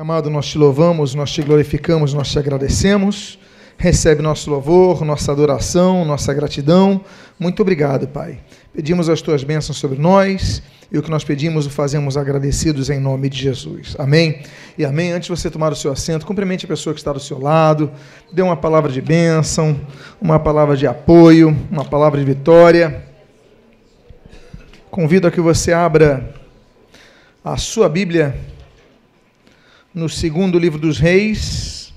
[0.00, 3.38] Amado, nós te louvamos, nós te glorificamos, nós te agradecemos.
[3.76, 7.04] Recebe nosso louvor, nossa adoração, nossa gratidão.
[7.38, 8.40] Muito obrigado, Pai.
[8.72, 12.98] Pedimos as tuas bênçãos sobre nós e o que nós pedimos o fazemos agradecidos em
[12.98, 13.94] nome de Jesus.
[13.98, 14.40] Amém
[14.78, 15.12] e amém.
[15.12, 17.92] Antes de você tomar o seu assento, cumprimente a pessoa que está do seu lado,
[18.32, 19.78] dê uma palavra de bênção,
[20.18, 23.04] uma palavra de apoio, uma palavra de vitória.
[24.90, 26.34] Convido a que você abra
[27.44, 28.34] a sua Bíblia
[29.92, 31.92] no segundo livro dos Reis,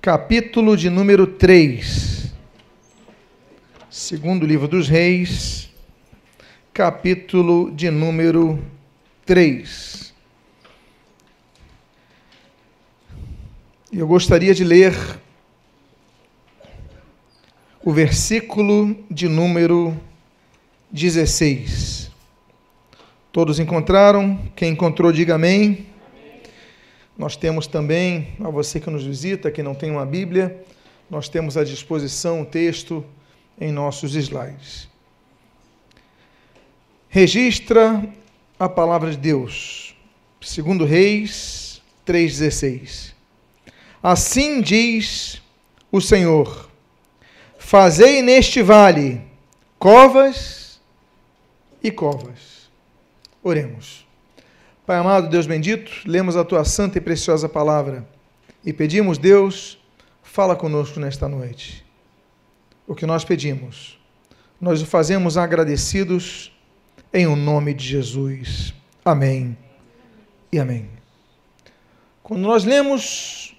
[0.00, 2.34] capítulo de número 3.
[3.88, 5.70] Segundo livro dos Reis,
[6.72, 8.58] capítulo de número
[9.24, 10.12] 3.
[13.92, 14.96] Eu gostaria de ler
[17.84, 19.96] o versículo de número
[20.90, 22.10] 16.
[23.30, 24.40] Todos encontraram?
[24.56, 25.93] Quem encontrou, diga amém.
[27.16, 30.64] Nós temos também, a você que nos visita, que não tem uma Bíblia,
[31.08, 33.04] nós temos à disposição o texto
[33.60, 34.88] em nossos slides.
[37.08, 38.04] Registra
[38.58, 39.94] a palavra de Deus,
[40.40, 43.12] segundo Reis 3,16.
[44.02, 45.40] Assim diz
[45.92, 46.68] o Senhor:
[47.58, 49.22] Fazei neste vale
[49.78, 50.80] covas
[51.82, 52.68] e covas.
[53.42, 54.03] Oremos.
[54.86, 58.06] Pai amado, Deus bendito, lemos a tua santa e preciosa palavra
[58.62, 59.78] e pedimos, Deus,
[60.22, 61.82] fala conosco nesta noite.
[62.86, 63.98] O que nós pedimos,
[64.60, 66.52] nós o fazemos agradecidos
[67.14, 68.74] em o nome de Jesus.
[69.02, 69.56] Amém
[70.52, 70.90] e amém.
[72.22, 73.56] Quando nós lemos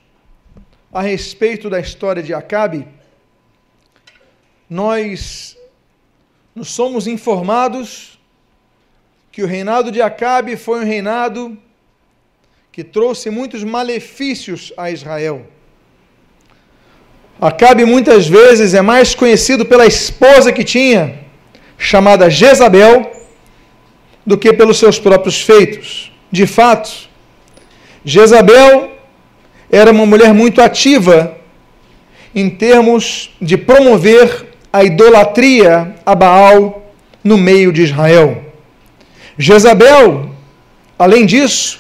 [0.94, 2.88] a respeito da história de Acabe,
[4.70, 5.58] nós
[6.54, 8.15] nos somos informados
[9.36, 11.58] que o reinado de Acabe foi um reinado
[12.72, 15.46] que trouxe muitos malefícios a Israel.
[17.42, 21.20] Acabe muitas vezes é mais conhecido pela esposa que tinha,
[21.78, 23.12] chamada Jezabel,
[24.26, 26.14] do que pelos seus próprios feitos.
[26.32, 26.90] De fato,
[28.06, 28.92] Jezabel
[29.70, 31.38] era uma mulher muito ativa
[32.34, 36.90] em termos de promover a idolatria a Baal
[37.22, 38.45] no meio de Israel.
[39.38, 40.30] Jezabel,
[40.98, 41.80] além disso,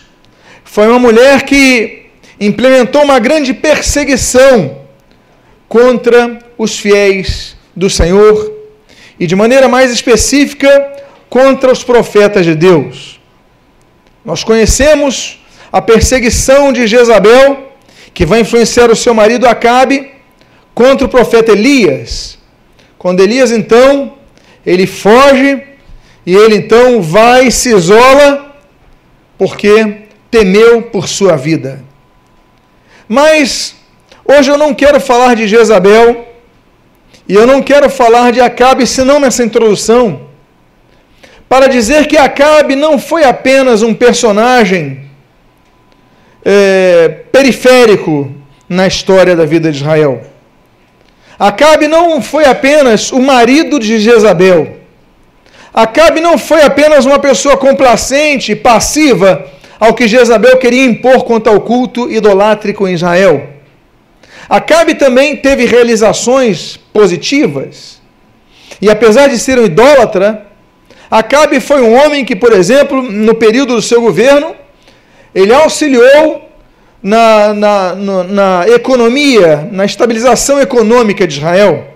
[0.63, 2.07] foi uma mulher que
[2.39, 4.79] implementou uma grande perseguição
[5.69, 8.51] contra os fiéis do Senhor
[9.19, 10.93] e, de maneira mais específica,
[11.29, 13.19] contra os profetas de Deus.
[14.23, 15.39] Nós conhecemos
[15.71, 17.71] a perseguição de Jezabel,
[18.13, 20.11] que vai influenciar o seu marido Acabe
[20.73, 22.37] contra o profeta Elias.
[22.97, 24.13] Quando Elias, então,
[24.65, 25.61] ele foge
[26.25, 28.55] e ele então vai se isola
[29.37, 31.83] porque temeu por sua vida.
[33.07, 33.75] Mas
[34.25, 36.27] hoje eu não quero falar de Jezabel
[37.27, 40.25] e eu não quero falar de Acabe senão nessa introdução
[41.47, 45.05] para dizer que Acabe não foi apenas um personagem
[46.43, 48.31] é, periférico
[48.67, 50.23] na história da vida de Israel.
[51.37, 54.84] Acabe não foi apenas o marido de Jezabel.
[55.75, 59.45] Acabe não foi apenas uma pessoa complacente, passiva
[59.77, 63.49] ao que Jezabel queria impor contra o culto idolátrico em Israel.
[64.47, 68.01] Acabe também teve realizações positivas.
[68.81, 70.45] E apesar de ser um idólatra,
[71.11, 74.55] Acabe foi um homem que, por exemplo, no período do seu governo,
[75.33, 76.49] ele auxiliou
[77.03, 81.87] na, na, na, na economia, na estabilização econômica de Israel.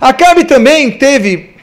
[0.00, 1.55] Acabe também teve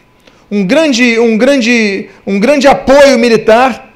[0.54, 3.92] um grande, um grande, um grande apoio militar.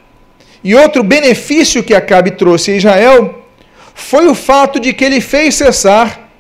[0.63, 3.45] E outro benefício que Acabe trouxe a Israel
[3.94, 6.31] foi o fato de que ele fez cessar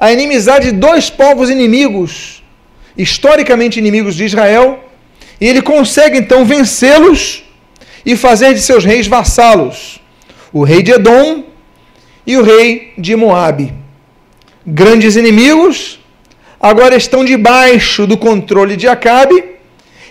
[0.00, 2.42] a inimizade de dois povos inimigos,
[2.96, 4.82] historicamente inimigos de Israel,
[5.38, 7.44] e ele consegue então vencê-los
[8.04, 10.00] e fazer de seus reis vassalos,
[10.54, 11.44] o rei de Edom
[12.26, 13.74] e o rei de Moabe.
[14.66, 16.00] Grandes inimigos,
[16.58, 19.55] agora estão debaixo do controle de Acabe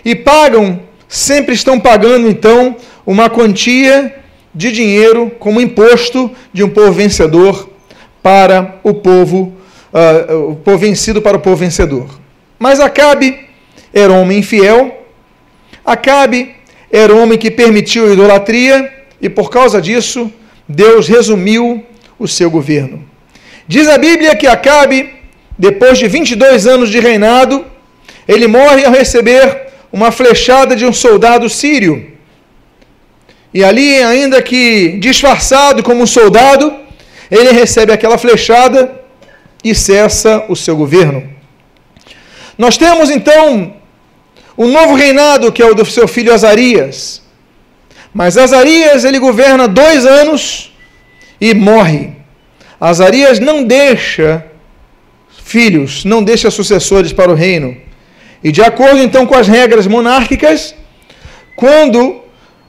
[0.06, 4.14] e pagam, sempre estão pagando então uma quantia
[4.54, 7.68] de dinheiro como imposto de um povo vencedor
[8.22, 9.52] para o povo,
[9.92, 12.06] uh, o povo vencido para o povo vencedor.
[12.56, 13.48] Mas Acabe
[13.92, 14.96] era um homem infiel,
[15.84, 16.54] Acabe
[16.88, 18.88] era um homem que permitiu a idolatria
[19.20, 20.32] e por causa disso
[20.68, 21.84] Deus resumiu
[22.16, 23.04] o seu governo.
[23.66, 25.12] Diz a Bíblia que Acabe,
[25.58, 27.64] depois de 22 anos de reinado,
[28.28, 29.65] ele morre ao receber
[29.96, 31.94] uma flechada de um soldado sírio.
[33.52, 36.74] E ali, ainda que disfarçado como um soldado,
[37.30, 39.00] ele recebe aquela flechada
[39.64, 41.26] e cessa o seu governo.
[42.58, 43.74] Nós temos então
[44.54, 47.22] o novo reinado que é o do seu filho Azarias.
[48.12, 50.74] Mas Azarias ele governa dois anos
[51.40, 52.12] e morre.
[52.78, 54.44] Azarias não deixa
[55.42, 57.85] filhos, não deixa sucessores para o reino.
[58.46, 60.72] E de acordo então com as regras monárquicas,
[61.56, 62.20] quando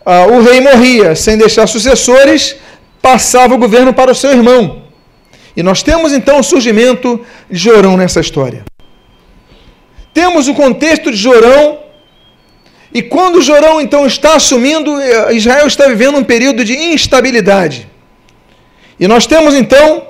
[0.03, 2.55] ah, o rei morria sem deixar sucessores,
[2.99, 4.81] passava o governo para o seu irmão.
[5.55, 8.65] E nós temos então o surgimento de Jorão nessa história.
[10.15, 11.77] Temos o contexto de Jorão,
[12.91, 17.87] e quando Jorão então está assumindo, eh, Israel está vivendo um período de instabilidade.
[18.99, 20.07] E nós temos então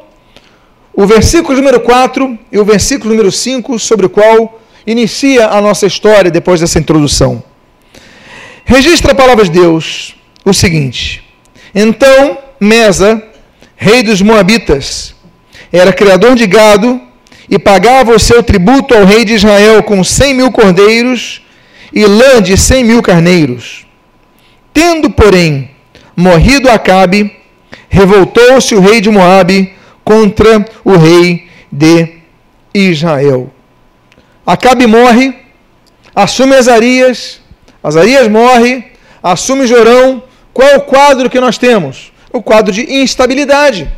[0.93, 5.85] o versículo número 4 e o versículo número 5, sobre o qual inicia a nossa
[5.85, 7.43] história depois dessa introdução.
[8.63, 11.23] Registra a palavra de Deus o seguinte:
[11.75, 13.21] Então Mesa,
[13.75, 15.13] rei dos Moabitas,
[15.71, 17.01] era criador de gado
[17.49, 21.41] e pagava o seu tributo ao rei de Israel com cem mil cordeiros
[21.93, 23.85] e lã de cem mil carneiros.
[24.73, 25.71] Tendo, porém,
[26.15, 27.35] morrido Acabe,
[27.89, 29.73] revoltou-se o rei de Moabe
[30.03, 32.15] contra o rei de
[32.73, 33.51] Israel.
[34.47, 35.33] Acabe morre,
[36.15, 37.41] assume Azarias,
[37.83, 40.23] Azarias morre, assume Jorão.
[40.53, 42.13] Qual é o quadro que nós temos?
[42.31, 43.91] O quadro de instabilidade.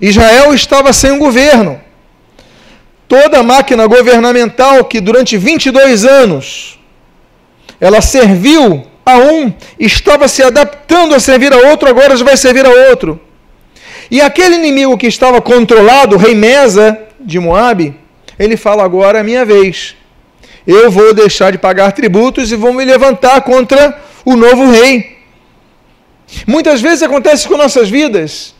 [0.00, 1.80] Israel estava sem um governo.
[3.08, 6.78] Toda a máquina governamental que durante 22 anos
[7.80, 12.64] ela serviu a um, estava se adaptando a servir a outro, agora já vai servir
[12.64, 13.20] a outro.
[14.08, 17.99] E aquele inimigo que estava controlado, o rei Mesa de Moabe,
[18.40, 19.94] ele fala agora é minha vez.
[20.66, 25.18] Eu vou deixar de pagar tributos e vou me levantar contra o novo rei.
[26.46, 28.54] Muitas vezes acontece com nossas vidas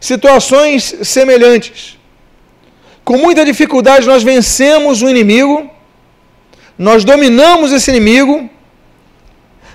[0.00, 1.98] situações semelhantes.
[3.04, 5.70] Com muita dificuldade nós vencemos o inimigo,
[6.78, 8.48] nós dominamos esse inimigo,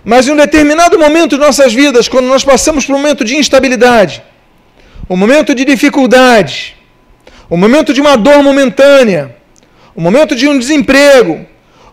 [0.04, 3.36] mas em um determinado momento de nossas vidas, quando nós passamos por um momento de
[3.36, 4.24] instabilidade,
[5.10, 6.75] um momento de dificuldade,
[7.50, 9.36] um momento de uma dor momentânea,
[9.95, 11.45] um momento de um desemprego,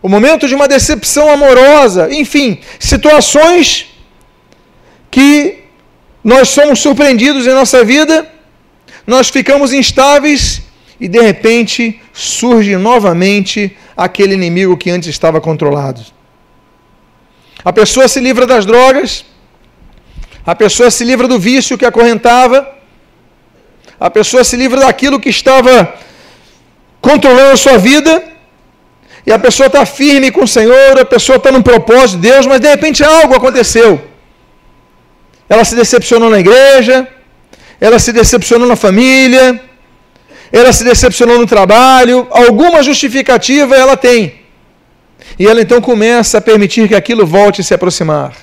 [0.03, 3.87] um momento de uma decepção amorosa, enfim, situações
[5.09, 5.59] que
[6.23, 8.27] nós somos surpreendidos em nossa vida,
[9.05, 10.61] nós ficamos instáveis
[10.99, 16.01] e de repente surge novamente aquele inimigo que antes estava controlado.
[17.63, 19.25] A pessoa se livra das drogas,
[20.45, 22.72] a pessoa se livra do vício que acorrentava,
[24.05, 25.73] a pessoa se livra daquilo que estava
[26.99, 28.11] controlando a sua vida,
[29.25, 32.45] e a pessoa está firme com o Senhor, a pessoa está no propósito de Deus,
[32.45, 33.91] mas de repente algo aconteceu.
[35.47, 37.07] Ela se decepcionou na igreja,
[37.79, 39.61] ela se decepcionou na família,
[40.51, 44.41] ela se decepcionou no trabalho, alguma justificativa ela tem.
[45.39, 48.33] E ela então começa a permitir que aquilo volte a se aproximar.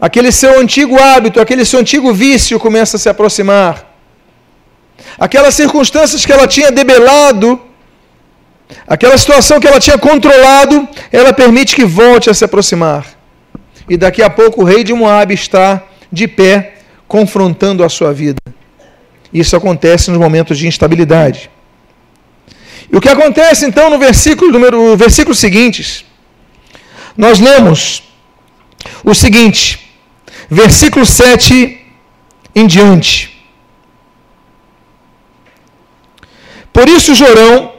[0.00, 3.95] Aquele seu antigo hábito, aquele seu antigo vício começa a se aproximar.
[5.18, 7.60] Aquelas circunstâncias que ela tinha debelado,
[8.86, 13.06] aquela situação que ela tinha controlado, ela permite que volte a se aproximar.
[13.88, 16.74] E daqui a pouco o rei de Moab está de pé,
[17.06, 18.38] confrontando a sua vida.
[19.32, 21.50] Isso acontece nos momentos de instabilidade.
[22.90, 26.04] E o que acontece então no versículo, número, versículo seguintes?
[27.16, 28.02] Nós lemos
[29.04, 29.92] o seguinte,
[30.50, 31.80] versículo 7
[32.54, 33.35] em diante.
[36.76, 37.72] Por isso Jorão,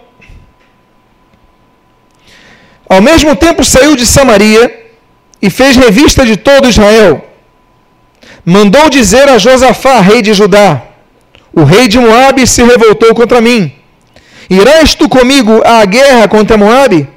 [2.90, 4.64] ao mesmo tempo saiu de Samaria
[5.42, 7.14] e fez revista de todo Israel.
[8.44, 10.70] Mandou dizer a Josafá, rei de Judá:
[11.54, 13.62] O rei de Moabe se revoltou contra mim
[14.50, 17.08] Irás tu comigo à guerra contra Moabe?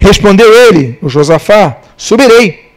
[0.00, 2.70] Respondeu ele, o Josafá: Subirei.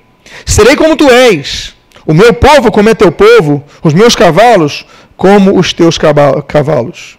[0.46, 1.74] Serei como tu és.
[2.06, 5.98] O meu povo como é teu povo, os meus cavalos como os teus
[6.48, 7.19] cavalos.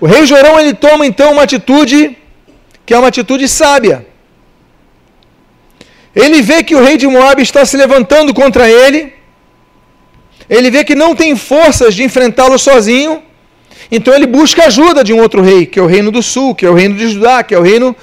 [0.00, 2.16] O rei Jorão ele toma então uma atitude
[2.86, 4.06] que é uma atitude sábia.
[6.14, 9.12] Ele vê que o rei de Moabe está se levantando contra ele.
[10.48, 13.22] Ele vê que não tem forças de enfrentá-lo sozinho.
[13.90, 16.64] Então ele busca ajuda de um outro rei, que é o reino do sul, que
[16.64, 17.94] é o reino de Judá, que é o reino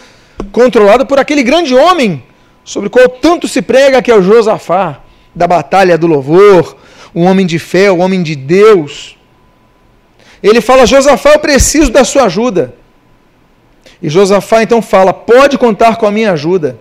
[0.52, 2.24] controlado por aquele grande homem
[2.64, 5.02] sobre o qual tanto se prega, que é o Josafá,
[5.34, 6.78] da batalha do louvor,
[7.14, 9.16] um homem de fé, um homem de Deus.
[10.42, 12.74] Ele fala: Josafá, eu preciso da sua ajuda.
[14.02, 16.80] E Josafá então fala: pode contar com a minha ajuda.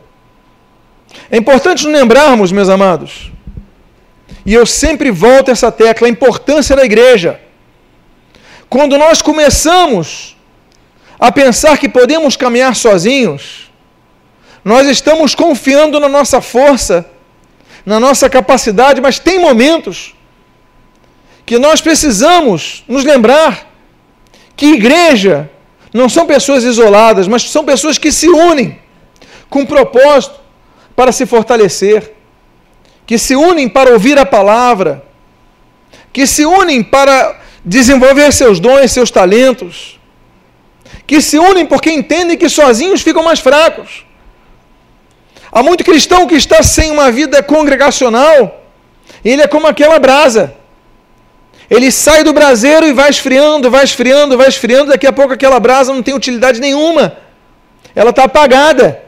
[1.30, 3.30] É importante nos lembrarmos, meus amados,
[4.44, 7.40] e eu sempre volto a essa tecla, a importância da igreja.
[8.68, 10.37] Quando nós começamos
[11.18, 13.70] a pensar que podemos caminhar sozinhos,
[14.64, 17.08] nós estamos confiando na nossa força,
[17.87, 20.14] na nossa capacidade, mas tem momentos
[21.46, 23.70] que nós precisamos nos lembrar
[24.56, 25.50] que igreja
[25.92, 28.78] não são pessoas isoladas, mas são pessoas que se unem
[29.48, 30.40] com propósito
[30.96, 32.12] para se fortalecer,
[33.06, 35.04] que se unem para ouvir a palavra,
[36.12, 40.00] que se unem para desenvolver seus dons, seus talentos,
[41.06, 44.04] que se unem porque entendem que sozinhos ficam mais fracos.
[45.52, 48.62] Há muito cristão que está sem uma vida congregacional,
[49.24, 50.56] ele é como aquela brasa.
[51.76, 55.58] Ele sai do braseiro e vai esfriando, vai esfriando, vai esfriando, daqui a pouco aquela
[55.58, 57.16] brasa não tem utilidade nenhuma.
[57.96, 59.02] Ela está apagada.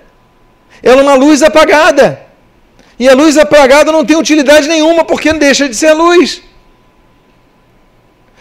[0.82, 2.20] Ela é uma luz apagada.
[2.98, 6.42] E a luz apagada não tem utilidade nenhuma, porque não deixa de ser luz.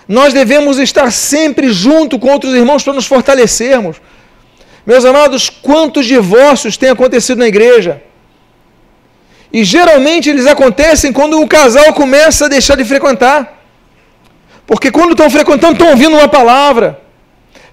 [0.08, 3.98] Nós devemos estar sempre junto com outros irmãos para nos fortalecermos.
[4.86, 8.02] Meus amados, quantos divórcios têm acontecido na igreja?
[9.54, 13.55] E geralmente eles acontecem quando o casal começa a deixar de frequentar.
[14.68, 17.00] Porque quando estão frequentando, estão ouvindo uma palavra.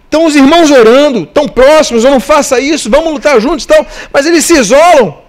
[0.04, 3.86] Estão os irmãos orando, estão próximos, ou não faça isso, vamos lutar juntos tal.
[4.12, 5.22] Mas eles se isolam.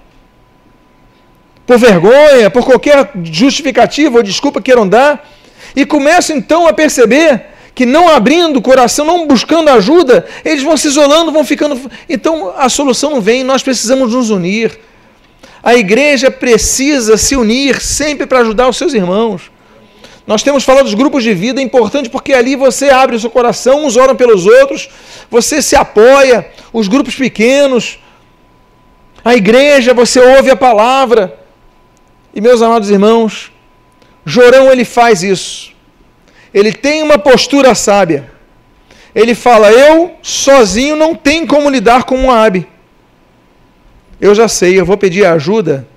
[1.65, 5.25] Por vergonha, por qualquer justificativa ou desculpa queiram dar.
[5.73, 10.75] E começam então a perceber que não abrindo o coração, não buscando ajuda, eles vão
[10.75, 11.79] se isolando, vão ficando.
[12.09, 14.77] Então a solução não vem, nós precisamos nos unir.
[15.63, 19.52] A igreja precisa se unir sempre para ajudar os seus irmãos.
[20.25, 23.29] Nós temos falado dos grupos de vida, é importante porque ali você abre o seu
[23.29, 24.89] coração, uns oram pelos outros,
[25.29, 27.99] você se apoia, os grupos pequenos,
[29.23, 31.39] a igreja, você ouve a palavra.
[32.33, 33.51] E meus amados irmãos,
[34.25, 35.73] Jorão ele faz isso.
[36.53, 38.31] Ele tem uma postura sábia.
[39.13, 42.67] Ele fala: Eu sozinho não tenho como lidar com Moabe.
[44.21, 45.87] Eu já sei, eu vou pedir ajuda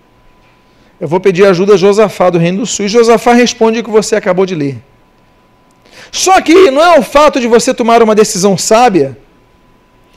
[1.01, 2.87] eu vou pedir ajuda a Josafá do Reino do Sul.
[2.87, 4.79] E Josafá responde o que você acabou de ler.
[6.11, 9.19] Só que não é o fato de você tomar uma decisão sábia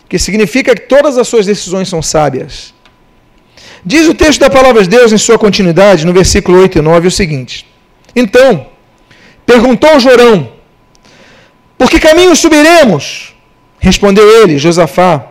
[0.08, 2.74] que significa que todas as suas decisões são sábias.
[3.86, 7.08] Diz o texto da palavra de Deus em sua continuidade, no versículo 8 e 9,
[7.08, 7.66] o seguinte:
[8.16, 8.68] Então,
[9.46, 10.52] perguntou Jorão,
[11.78, 13.36] por que caminho subiremos?
[13.80, 15.28] Respondeu ele, Josafá,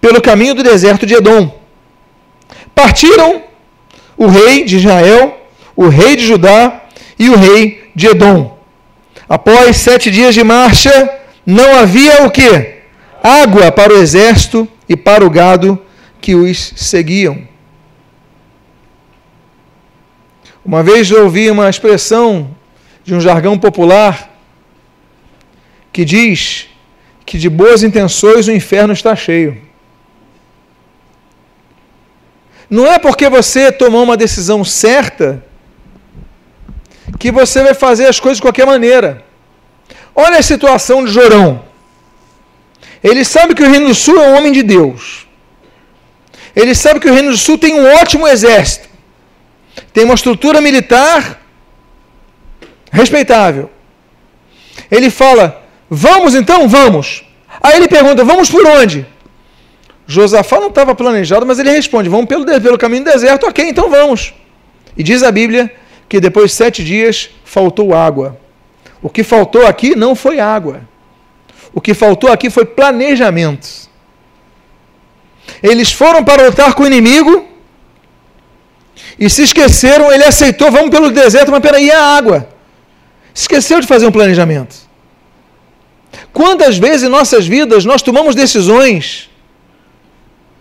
[0.00, 1.58] pelo caminho do deserto de Edom.
[2.74, 3.42] Partiram
[4.20, 5.40] o rei de Israel,
[5.74, 6.82] o rei de Judá
[7.18, 8.58] e o rei de Edom.
[9.26, 11.10] Após sete dias de marcha,
[11.46, 12.74] não havia o que?
[13.22, 15.80] Água para o exército e para o gado
[16.20, 17.48] que os seguiam.
[20.62, 22.54] Uma vez eu ouvi uma expressão
[23.02, 24.30] de um jargão popular
[25.90, 26.68] que diz
[27.24, 29.69] que de boas intenções o inferno está cheio.
[32.70, 35.44] Não é porque você tomou uma decisão certa
[37.18, 39.24] que você vai fazer as coisas de qualquer maneira.
[40.14, 41.64] Olha a situação de Jorão.
[43.02, 45.26] Ele sabe que o Reino do Sul é um homem de Deus.
[46.54, 48.88] Ele sabe que o Reino do Sul tem um ótimo exército.
[49.92, 51.40] Tem uma estrutura militar
[52.92, 53.70] respeitável.
[54.90, 56.68] Ele fala: Vamos então?
[56.68, 57.24] Vamos.
[57.60, 59.06] Aí ele pergunta: Vamos por onde?
[60.12, 63.88] Josafá não estava planejado, mas ele responde: vamos pelo, pelo caminho do deserto, ok, então
[63.88, 64.34] vamos.
[64.96, 65.72] E diz a Bíblia
[66.08, 68.36] que depois de sete dias faltou água.
[69.00, 70.80] O que faltou aqui não foi água.
[71.72, 73.88] O que faltou aqui foi planejamento.
[75.62, 77.46] Eles foram para lutar com o inimigo
[79.16, 82.48] e se esqueceram, ele aceitou, vamos pelo deserto, mas peraí, a água.
[83.32, 84.74] Esqueceu de fazer um planejamento.
[86.32, 89.29] Quantas vezes em nossas vidas nós tomamos decisões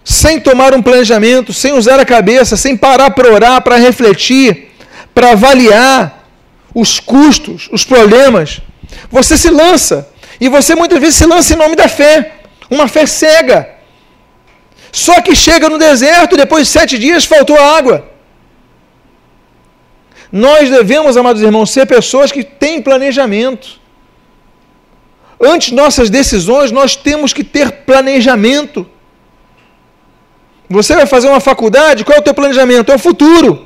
[0.09, 4.71] sem tomar um planejamento, sem usar a cabeça, sem parar para orar, para refletir,
[5.13, 6.25] para avaliar
[6.73, 8.59] os custos, os problemas,
[9.11, 10.09] você se lança.
[10.41, 12.31] E você muitas vezes se lança em nome da fé,
[12.71, 13.69] uma fé cega.
[14.91, 18.09] Só que chega no deserto, depois de sete dias faltou água.
[20.31, 23.79] Nós devemos, amados irmãos, ser pessoas que têm planejamento.
[25.39, 28.89] Antes de nossas decisões, nós temos que ter planejamento.
[30.69, 32.91] Você vai fazer uma faculdade, qual é o teu planejamento?
[32.91, 33.65] É o futuro.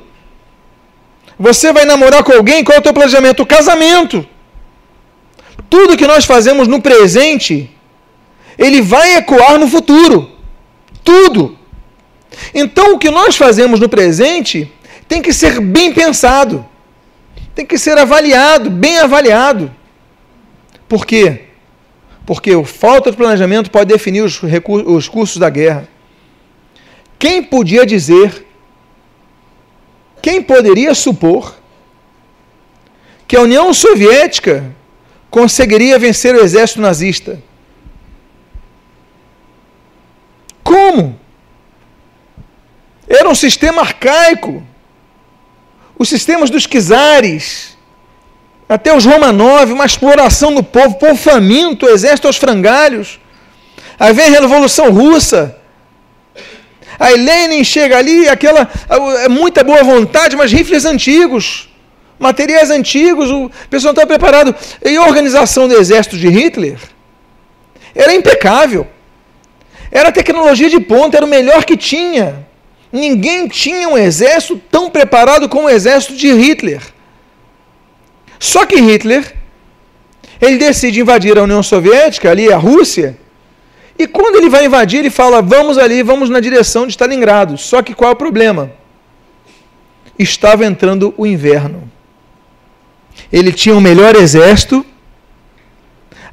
[1.37, 3.43] Você vai namorar com alguém, qual é o teu planejamento?
[3.43, 4.25] O casamento.
[5.69, 7.69] Tudo que nós fazemos no presente,
[8.57, 10.31] ele vai ecoar no futuro.
[11.03, 11.57] Tudo.
[12.53, 14.71] Então, o que nós fazemos no presente
[15.07, 16.65] tem que ser bem pensado,
[17.53, 19.71] tem que ser avaliado, bem avaliado.
[20.87, 21.41] Por quê?
[22.25, 25.87] Porque a falta de planejamento pode definir os, os cursos da guerra.
[27.23, 28.45] Quem podia dizer,
[30.21, 31.55] quem poderia supor
[33.25, 34.75] que a União Soviética
[35.29, 37.41] conseguiria vencer o exército nazista?
[40.65, 41.17] Como?
[43.07, 44.61] Era um sistema arcaico.
[45.97, 47.77] Os sistemas dos czares,
[48.67, 53.17] até os Romanov, uma exploração do povo, povo faminto, exército aos frangalhos.
[53.97, 55.62] Aí vem a Revolução Russa.
[56.99, 58.69] Aí Lenin chega ali, aquela
[59.23, 61.69] é muita boa vontade, mas rifles antigos,
[62.19, 64.55] materiais antigos, o pessoal não está preparado.
[64.83, 66.77] E a organização do exército de Hitler
[67.95, 68.87] era impecável.
[69.91, 72.45] Era tecnologia de ponta, era o melhor que tinha.
[72.91, 76.81] Ninguém tinha um exército tão preparado como o exército de Hitler.
[78.39, 79.35] Só que Hitler,
[80.41, 83.17] ele decide invadir a União Soviética, ali a Rússia,
[84.03, 87.57] e quando ele vai invadir, ele fala: vamos ali, vamos na direção de Stalingrado.
[87.57, 88.71] Só que qual é o problema?
[90.19, 91.89] Estava entrando o inverno.
[93.31, 94.85] Ele tinha o melhor exército,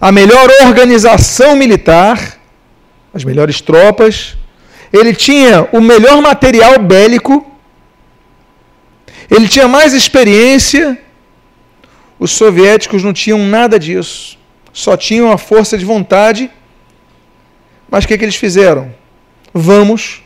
[0.00, 2.40] a melhor organização militar,
[3.14, 4.36] as melhores tropas,
[4.92, 7.46] ele tinha o melhor material bélico,
[9.30, 10.98] ele tinha mais experiência.
[12.18, 14.36] Os soviéticos não tinham nada disso,
[14.72, 16.50] só tinham a força de vontade.
[17.90, 18.94] Mas o que, que eles fizeram?
[19.52, 20.22] Vamos.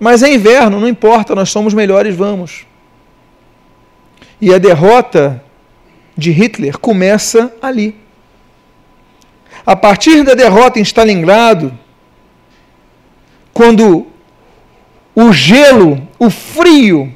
[0.00, 2.66] Mas é inverno, não importa, nós somos melhores, vamos.
[4.40, 5.42] E a derrota
[6.16, 7.96] de Hitler começa ali.
[9.64, 11.76] A partir da derrota em Stalingrado,
[13.52, 14.06] quando
[15.14, 17.12] o gelo, o frio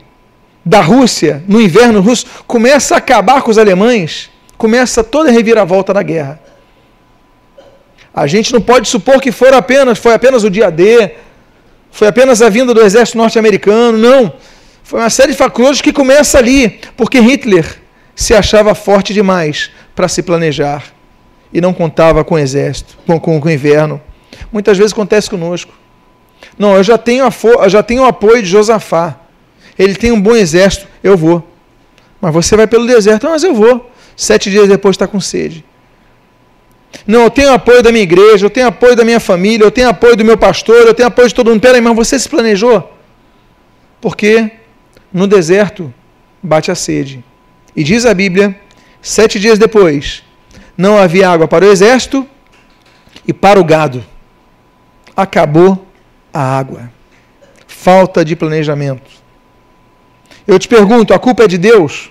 [0.64, 5.94] da Rússia, no inverno russo, começa a acabar com os alemães, começa toda a reviravolta
[5.94, 6.41] da guerra.
[8.14, 11.12] A gente não pode supor que apenas, foi apenas o dia D,
[11.90, 14.32] foi apenas a vinda do exército norte-americano, não.
[14.82, 17.80] Foi uma série de fatores que começa ali, porque Hitler
[18.14, 20.84] se achava forte demais para se planejar
[21.52, 24.00] e não contava com o exército, com, com, com o inverno.
[24.50, 25.72] Muitas vezes acontece conosco.
[26.58, 29.16] Não, eu já tenho, eu já tenho o apoio de Josafá.
[29.78, 31.46] Ele tem um bom exército, eu vou.
[32.20, 33.90] Mas você vai pelo deserto, mas eu vou.
[34.16, 35.64] Sete dias depois está com sede.
[37.06, 39.88] Não, eu tenho apoio da minha igreja, eu tenho apoio da minha família, eu tenho
[39.88, 41.60] apoio do meu pastor, eu tenho apoio de todo mundo.
[41.60, 42.92] Peraí, mas você se planejou?
[44.00, 44.50] Porque
[45.12, 45.92] no deserto
[46.42, 47.24] bate a sede.
[47.74, 48.58] E diz a Bíblia,
[49.00, 50.22] sete dias depois,
[50.76, 52.26] não havia água para o exército
[53.26, 54.04] e para o gado.
[55.16, 55.86] Acabou
[56.32, 56.90] a água.
[57.66, 59.10] Falta de planejamento.
[60.46, 62.10] Eu te pergunto: a culpa é de Deus?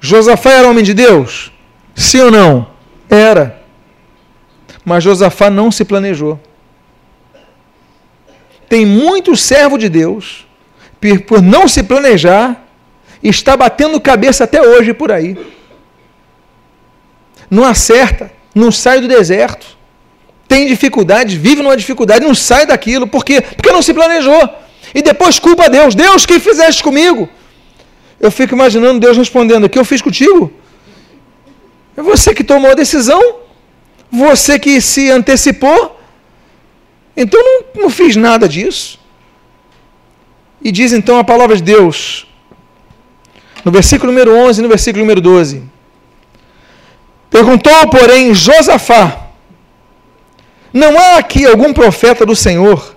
[0.00, 1.52] Josafá era homem de Deus?
[1.94, 2.75] Sim ou não?
[3.08, 3.62] Era.
[4.84, 6.38] Mas Josafá não se planejou.
[8.68, 10.46] Tem muito servo de Deus,
[11.26, 12.64] por não se planejar,
[13.22, 15.36] está batendo cabeça até hoje por aí
[17.50, 19.66] não acerta, não sai do deserto,
[20.48, 23.06] tem dificuldade, vive numa dificuldade, não sai daquilo.
[23.06, 23.40] Por quê?
[23.40, 24.48] Porque não se planejou.
[24.94, 25.94] E depois culpa a Deus.
[25.94, 27.28] Deus, que fizeste comigo?
[28.20, 30.52] Eu fico imaginando Deus respondendo: O que eu fiz contigo?
[31.96, 33.36] É você que tomou a decisão,
[34.10, 35.98] você que se antecipou.
[37.16, 39.00] Então não, não fiz nada disso.
[40.60, 42.26] E diz então a palavra de Deus,
[43.64, 45.62] no versículo número 11 e no versículo número 12.
[47.30, 49.28] Perguntou, porém, Josafá:
[50.72, 52.96] Não há aqui algum profeta do Senhor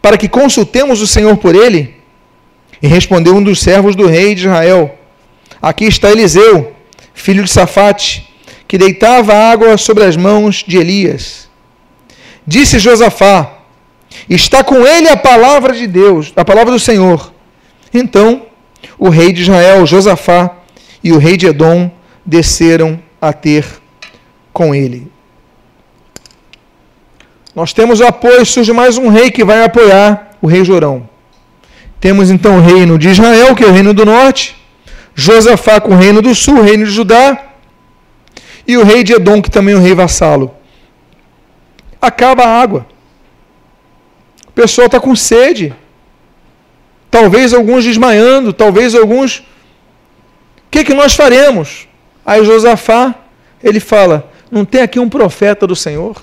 [0.00, 1.96] para que consultemos o Senhor por ele?
[2.80, 4.96] E respondeu um dos servos do rei de Israel:
[5.60, 6.74] Aqui está Eliseu,
[7.14, 8.27] filho de Safate,
[8.68, 11.48] que deitava água sobre as mãos de Elias.
[12.46, 13.50] Disse Josafá:
[14.28, 17.32] Está com ele a palavra de Deus, a palavra do Senhor.
[17.92, 18.42] Então,
[18.98, 20.50] o rei de Israel, Josafá,
[21.02, 21.90] e o rei de Edom
[22.24, 23.64] desceram a ter
[24.52, 25.10] com ele.
[27.54, 31.08] Nós temos apoio, surge mais um rei que vai apoiar o rei Jorão.
[31.98, 34.56] Temos então o reino de Israel, que é o reino do norte,
[35.14, 37.47] Josafá com o reino do sul, o reino de Judá,
[38.68, 40.54] e o rei de Edom, que também é o rei vassalo.
[41.98, 42.86] Acaba a água.
[44.46, 45.74] O pessoal está com sede.
[47.10, 49.38] Talvez alguns desmaiando, talvez alguns.
[49.38, 51.88] O que, que nós faremos?
[52.26, 53.14] Aí Josafá,
[53.64, 56.22] ele fala: Não tem aqui um profeta do Senhor?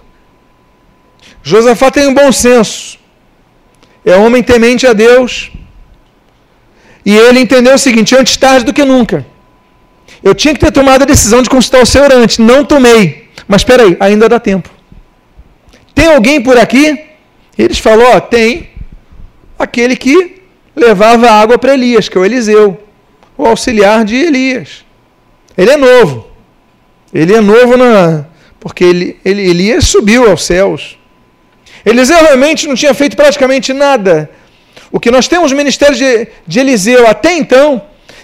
[1.42, 3.00] Josafá tem um bom senso.
[4.06, 5.52] é homem temente a Deus.
[7.04, 9.26] E ele entendeu o seguinte: antes tarde do que nunca.
[10.26, 13.30] Eu tinha que ter tomado a decisão de consultar o Senhor antes, não tomei.
[13.48, 14.68] Mas espera aí, ainda dá tempo.
[15.94, 17.00] Tem alguém por aqui?
[17.56, 18.72] Eles falaram: ó, tem
[19.58, 20.42] aquele que
[20.76, 22.84] levava água para Elias, que é o Eliseu,
[23.38, 24.84] o auxiliar de Elias.
[25.56, 26.28] Ele é novo.
[27.14, 28.26] Ele é novo na,
[28.60, 30.98] porque ele, ele, Elias subiu aos céus.
[31.86, 34.28] Eliseu realmente não tinha feito praticamente nada.
[34.92, 37.80] O que nós temos ministério de, de Eliseu até então,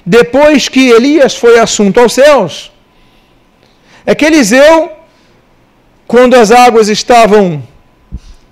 [0.05, 2.71] depois que Elias foi assunto aos céus,
[4.05, 4.91] é que Eliseu,
[6.07, 7.63] quando as águas estavam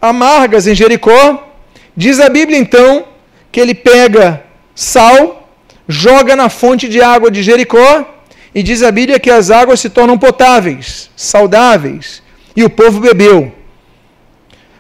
[0.02, 1.48] amargas em Jericó,
[1.96, 3.06] diz a Bíblia então
[3.52, 4.44] que ele pega
[4.76, 5.50] sal,
[5.88, 8.06] joga na fonte de água de Jericó,
[8.54, 12.24] e diz a Bíblia que as águas se tornam potáveis, saudáveis,
[12.56, 13.52] e o povo bebeu.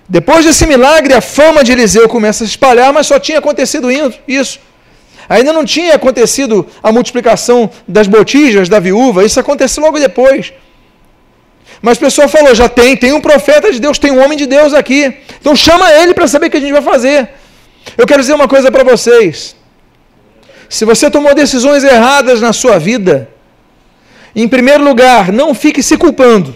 [0.07, 3.87] Depois desse milagre, a fama de Eliseu começa a se espalhar, mas só tinha acontecido
[4.27, 4.59] isso.
[5.29, 10.51] Ainda não tinha acontecido a multiplicação das botijas da viúva, isso aconteceu logo depois.
[11.81, 14.47] Mas o pessoal falou: já tem, tem um profeta de Deus, tem um homem de
[14.47, 15.13] Deus aqui.
[15.39, 17.29] Então chama ele para saber o que a gente vai fazer.
[17.95, 19.55] Eu quero dizer uma coisa para vocês.
[20.67, 23.29] Se você tomou decisões erradas na sua vida,
[24.35, 26.55] em primeiro lugar, não fique se culpando.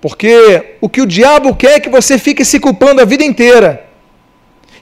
[0.00, 3.85] Porque o que o diabo quer é que você fique se culpando a vida inteira.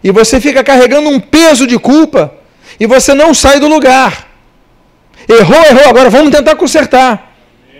[0.05, 2.35] E você fica carregando um peso de culpa
[2.79, 4.29] e você não sai do lugar.
[5.27, 7.35] Errou, errou, agora vamos tentar consertar.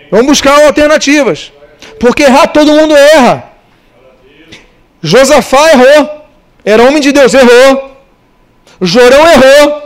[0.09, 1.53] Vamos buscar alternativas.
[1.99, 3.51] Porque errar todo mundo erra.
[5.03, 6.25] Josafá errou.
[6.65, 7.95] Era homem de Deus, errou.
[8.81, 9.83] Jorão errou.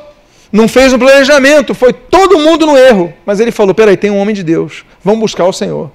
[0.49, 3.13] Não fez um planejamento, foi todo mundo no erro.
[3.25, 4.86] Mas ele falou: peraí, tem um homem de Deus.
[5.04, 5.91] Vamos buscar o Senhor.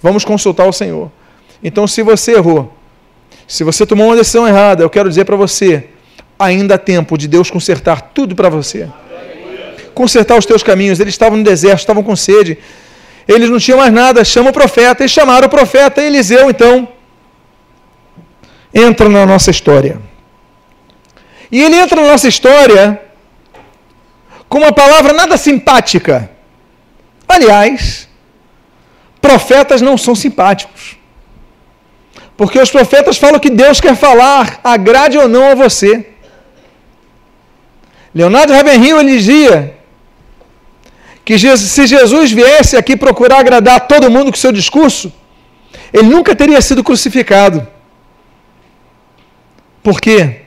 [0.00, 1.10] Vamos consultar o Senhor.
[1.62, 2.72] Então, se você errou,
[3.48, 5.88] se você tomou uma decisão errada, eu quero dizer para você:
[6.38, 8.86] ainda há tempo de Deus consertar tudo para você.
[9.94, 11.00] Consertar os teus caminhos.
[11.00, 12.58] Eles estavam no deserto, estavam com sede.
[13.26, 14.22] Eles não tinham mais nada.
[14.22, 15.02] Chama o profeta.
[15.02, 16.86] Eles chamaram o profeta Eliseu, então.
[18.72, 19.98] Entra na nossa história.
[21.50, 23.00] E ele entra na nossa história
[24.46, 26.30] com uma palavra nada simpática.
[27.26, 28.06] Aliás,
[29.22, 30.97] profetas não são simpáticos.
[32.38, 36.06] Porque os profetas falam que Deus quer falar, agrade ou não a você.
[38.14, 39.74] Leonardo Ravenhill ele dizia
[41.24, 45.12] que se Jesus viesse aqui procurar agradar todo mundo com seu discurso,
[45.92, 47.66] ele nunca teria sido crucificado.
[49.82, 50.42] Por quê?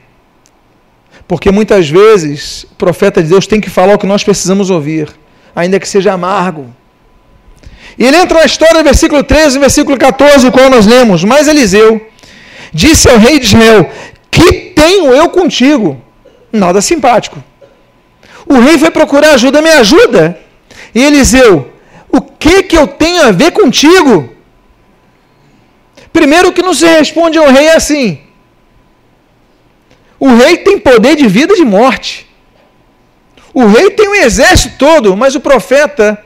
[1.27, 5.09] Porque muitas vezes o profeta de Deus tem que falar o que nós precisamos ouvir,
[5.53, 6.73] ainda que seja amargo.
[7.97, 11.23] E ele entra na história versículo 13 e versículo 14, o qual nós lemos.
[11.23, 12.09] Mas Eliseu
[12.73, 13.89] disse ao rei de Israel:
[14.29, 16.01] Que tenho eu contigo?
[16.51, 17.43] Nada simpático.
[18.45, 20.39] O rei foi procurar ajuda, me ajuda.
[20.93, 21.71] E Eliseu:
[22.09, 24.29] O que, que eu tenho a ver contigo?
[26.11, 28.19] Primeiro, que não se responde ao rei é assim:
[30.19, 32.27] o rei tem poder de vida e de morte.
[33.53, 36.23] O rei tem um exército todo, mas o profeta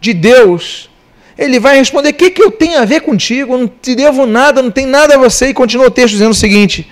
[0.00, 0.88] de Deus,
[1.36, 3.54] ele vai responder: O que, que eu tenho a ver contigo?
[3.54, 5.48] Eu não te devo nada, não tem nada a você.
[5.48, 6.90] E continua o texto dizendo o seguinte: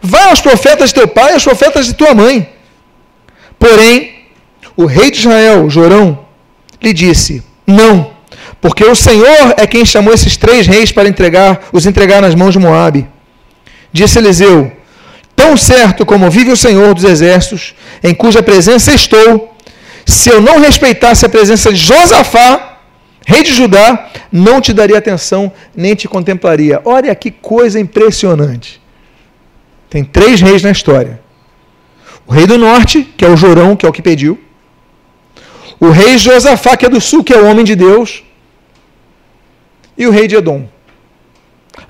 [0.00, 2.48] Vai aos profetas de teu pai, aos profetas de tua mãe.
[3.58, 4.14] Porém,
[4.76, 6.26] o rei de Israel, Jorão,
[6.82, 8.10] lhe disse: Não,
[8.60, 12.52] porque o Senhor é quem chamou esses três reis para entregar, os entregar nas mãos
[12.52, 13.06] de Moabe.
[13.92, 14.70] Disse Eliseu:
[15.34, 19.56] Tão certo como vive o Senhor dos Exércitos, em cuja presença estou,
[20.04, 22.65] se eu não respeitasse a presença de Josafá,
[23.26, 26.80] rei de Judá, não te daria atenção, nem te contemplaria.
[26.84, 28.80] Olha que coisa impressionante.
[29.90, 31.20] Tem três reis na história.
[32.24, 34.38] O rei do norte, que é o Jorão, que é o que pediu.
[35.80, 38.22] O rei Josafá, que é do sul, que é o homem de Deus.
[39.98, 40.68] E o rei de Edom.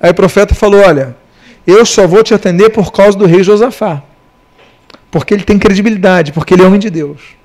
[0.01, 1.16] Aí o profeta falou: Olha,
[1.66, 4.03] eu só vou te atender por causa do rei Josafá.
[5.11, 7.36] Porque ele tem credibilidade, porque ele é homem de Deus.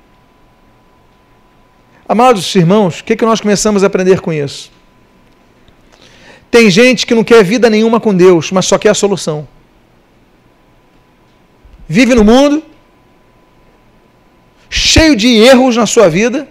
[2.14, 4.72] Amados irmãos, o que, que nós começamos a aprender com isso?
[6.50, 9.48] Tem gente que não quer vida nenhuma com Deus, mas só quer a solução.
[11.88, 12.64] Vive no mundo,
[14.70, 16.48] cheio de erros na sua vida,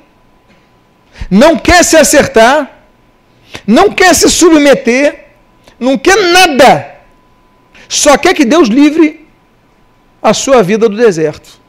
[1.30, 2.54] não quer se acertar,
[3.66, 5.26] não quer se submeter,
[5.78, 6.90] não quer nada
[7.90, 9.26] só quer que Deus livre
[10.22, 11.60] a sua vida do deserto.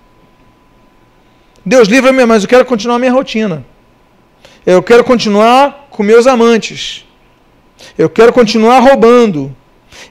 [1.66, 3.66] Deus livre-me, mas eu quero continuar a minha rotina.
[4.66, 7.06] Eu quero continuar com meus amantes.
[7.98, 9.56] Eu quero continuar roubando.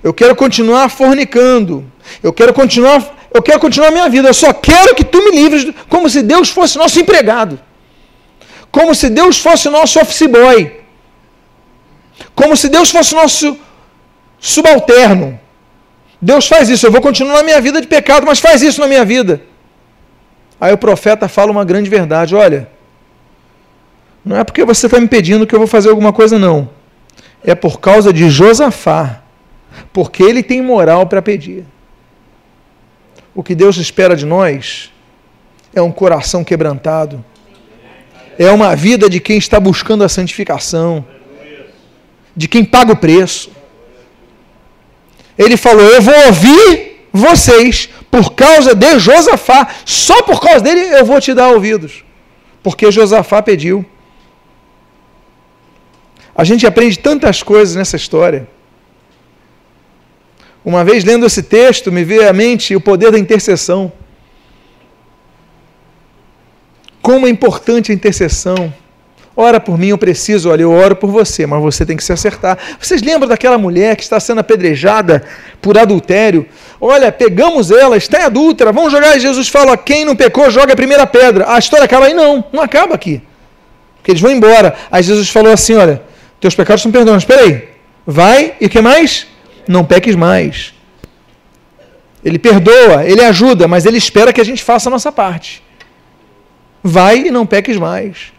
[0.02, 1.84] Eu quero continuar fornicando.
[2.22, 4.28] Eu quero continuar, eu quero continuar minha vida.
[4.28, 7.60] Eu só quero que tu me livres, como se Deus fosse nosso empregado.
[8.70, 10.80] Como se Deus fosse nosso office boy.
[12.34, 13.58] Como se Deus fosse nosso
[14.38, 15.38] subalterno.
[16.20, 18.86] Deus faz isso, eu vou continuar na minha vida de pecado, mas faz isso na
[18.86, 19.42] minha vida.
[20.60, 22.68] Aí o profeta fala uma grande verdade: olha,
[24.24, 26.68] não é porque você está me pedindo que eu vou fazer alguma coisa, não.
[27.42, 29.22] É por causa de Josafá,
[29.92, 31.64] porque ele tem moral para pedir.
[33.34, 34.92] O que Deus espera de nós
[35.74, 37.24] é um coração quebrantado,
[38.38, 41.04] é uma vida de quem está buscando a santificação,
[42.36, 43.50] de quem paga o preço.
[45.38, 51.04] Ele falou: Eu vou ouvir vocês por causa de Josafá, só por causa dele eu
[51.04, 52.04] vou te dar ouvidos,
[52.62, 53.84] porque Josafá pediu.
[56.40, 58.48] A gente aprende tantas coisas nessa história.
[60.64, 63.92] Uma vez lendo esse texto, me veio à mente o poder da intercessão.
[67.02, 68.72] Como é importante a intercessão.
[69.36, 72.10] Ora por mim, eu preciso, olha, eu oro por você, mas você tem que se
[72.10, 72.56] acertar.
[72.80, 75.22] Vocês lembram daquela mulher que está sendo apedrejada
[75.60, 76.46] por adultério?
[76.80, 79.14] Olha, pegamos ela, está em adúltera, vamos jogar.
[79.14, 81.52] E Jesus fala: quem não pecou, joga a primeira pedra.
[81.52, 82.14] A história acaba aí?
[82.14, 83.20] Não, não acaba aqui.
[83.96, 84.74] Porque eles vão embora.
[84.90, 86.08] Aí Jesus falou assim: olha,
[86.40, 87.22] teus pecados são perdoados.
[87.22, 87.68] Espera aí,
[88.06, 89.26] vai e o que mais?
[89.68, 90.74] Não peques mais.
[92.24, 95.62] Ele perdoa, ele ajuda, mas ele espera que a gente faça a nossa parte.
[96.82, 98.32] Vai e não peques mais.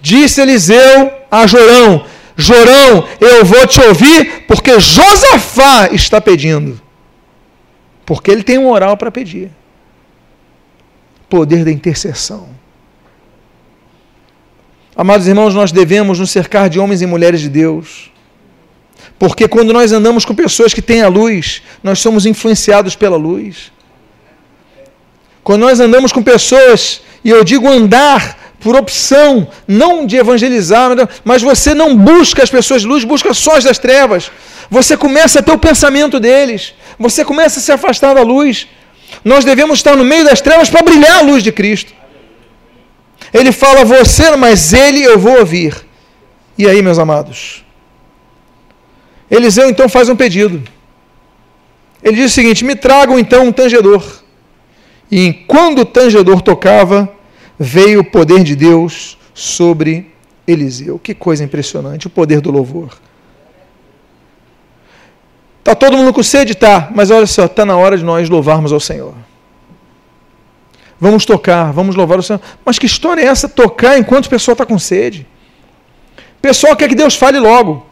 [0.00, 2.04] Disse Eliseu a Jorão:
[2.36, 6.80] Jorão, eu vou te ouvir porque Josafá está pedindo.
[8.06, 9.50] Porque ele tem um oral para pedir.
[11.28, 12.48] Poder da intercessão.
[15.00, 18.10] Amados irmãos, nós devemos nos cercar de homens e mulheres de Deus.
[19.16, 23.70] Porque quando nós andamos com pessoas que têm a luz, nós somos influenciados pela luz.
[25.44, 30.90] Quando nós andamos com pessoas, e eu digo andar por opção, não de evangelizar,
[31.24, 34.32] mas você não busca as pessoas de luz, busca só as das trevas.
[34.68, 38.66] Você começa a ter o pensamento deles, você começa a se afastar da luz.
[39.24, 41.92] Nós devemos estar no meio das trevas para brilhar a luz de Cristo.
[43.32, 45.86] Ele fala, você, mas ele eu vou ouvir.
[46.56, 47.64] E aí, meus amados?
[49.30, 50.62] Eliseu então faz um pedido.
[52.02, 54.02] Ele diz o seguinte: me tragam então um tangedor.
[55.10, 57.08] E quando o tangedor tocava,
[57.58, 60.12] veio o poder de Deus sobre
[60.46, 60.98] Eliseu.
[60.98, 62.98] Que coisa impressionante, o poder do louvor.
[65.58, 66.54] Está todo mundo com sede?
[66.54, 69.14] Tá, mas olha só, está na hora de nós louvarmos ao Senhor.
[71.00, 72.40] Vamos tocar, vamos louvar o Senhor.
[72.64, 73.48] Mas que história é essa?
[73.48, 75.26] Tocar enquanto o pessoal está com sede.
[76.38, 77.86] O pessoal quer que Deus fale logo.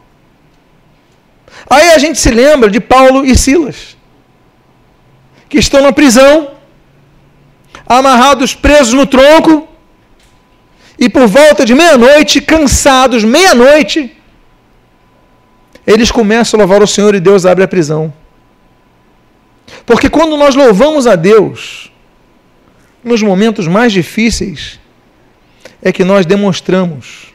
[1.69, 3.97] Aí a gente se lembra de Paulo e Silas,
[5.49, 6.51] que estão na prisão,
[7.85, 9.67] amarrados, presos no tronco,
[10.99, 14.15] e por volta de meia-noite, cansados, meia-noite,
[15.85, 18.13] eles começam a louvar o Senhor e Deus abre a prisão.
[19.85, 21.91] Porque quando nós louvamos a Deus,
[23.07, 24.79] nos momentos mais difíceis,
[25.81, 27.33] é que nós demonstramos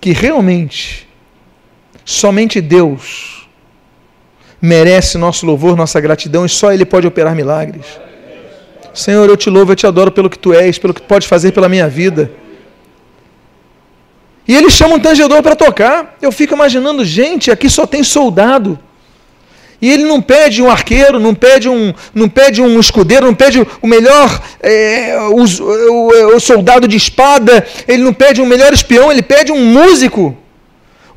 [0.00, 1.08] que realmente
[2.04, 3.48] somente Deus
[4.60, 7.86] merece nosso louvor, nossa gratidão e só Ele pode operar milagres.
[8.94, 11.28] Senhor, eu te louvo, eu te adoro pelo que tu és, pelo que tu pode
[11.28, 12.30] fazer pela minha vida.
[14.48, 16.16] E eles chamam um tangedor para tocar.
[16.22, 18.78] Eu fico imaginando, gente, aqui só tem soldado.
[19.80, 23.66] E ele não pede um arqueiro, não pede um, não pede um escudeiro, não pede
[23.82, 29.12] o melhor é, o, o, o, soldado de espada, ele não pede um melhor espião,
[29.12, 30.36] ele pede um músico.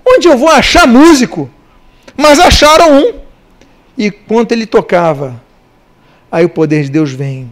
[0.06, 1.50] Onde eu vou achar músico?
[2.17, 3.13] Mas acharam um.
[3.98, 5.41] E quando ele tocava,
[6.32, 7.50] aí o poder de Deus vem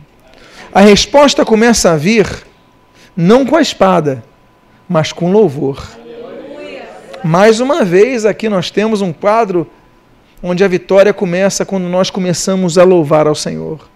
[0.78, 2.28] a resposta começa a vir
[3.16, 4.24] não com a espada,
[4.88, 5.84] mas com louvor.
[7.24, 9.68] Mais uma vez, aqui nós temos um quadro
[10.42, 13.90] onde a vitória começa quando nós começamos a louvar ao Senhor.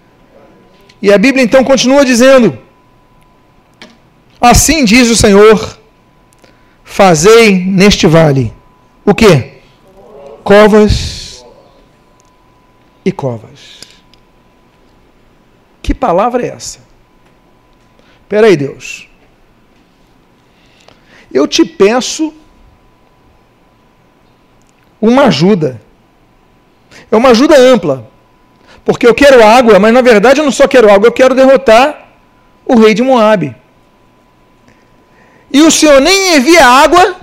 [1.01, 2.57] E a Bíblia então continua dizendo:
[4.39, 5.79] Assim diz o Senhor:
[6.83, 8.53] Fazei neste vale
[9.05, 9.61] o que?
[10.43, 11.45] Covas
[13.03, 13.81] e covas.
[15.81, 16.79] Que palavra é essa?
[18.21, 19.09] Espera aí, Deus.
[21.33, 22.33] Eu te peço
[25.01, 25.81] uma ajuda.
[27.11, 28.09] É uma ajuda ampla.
[28.83, 32.09] Porque eu quero água, mas na verdade eu não só quero água, eu quero derrotar
[32.65, 33.55] o rei de Moabe.
[35.53, 37.17] E o Senhor nem envia água,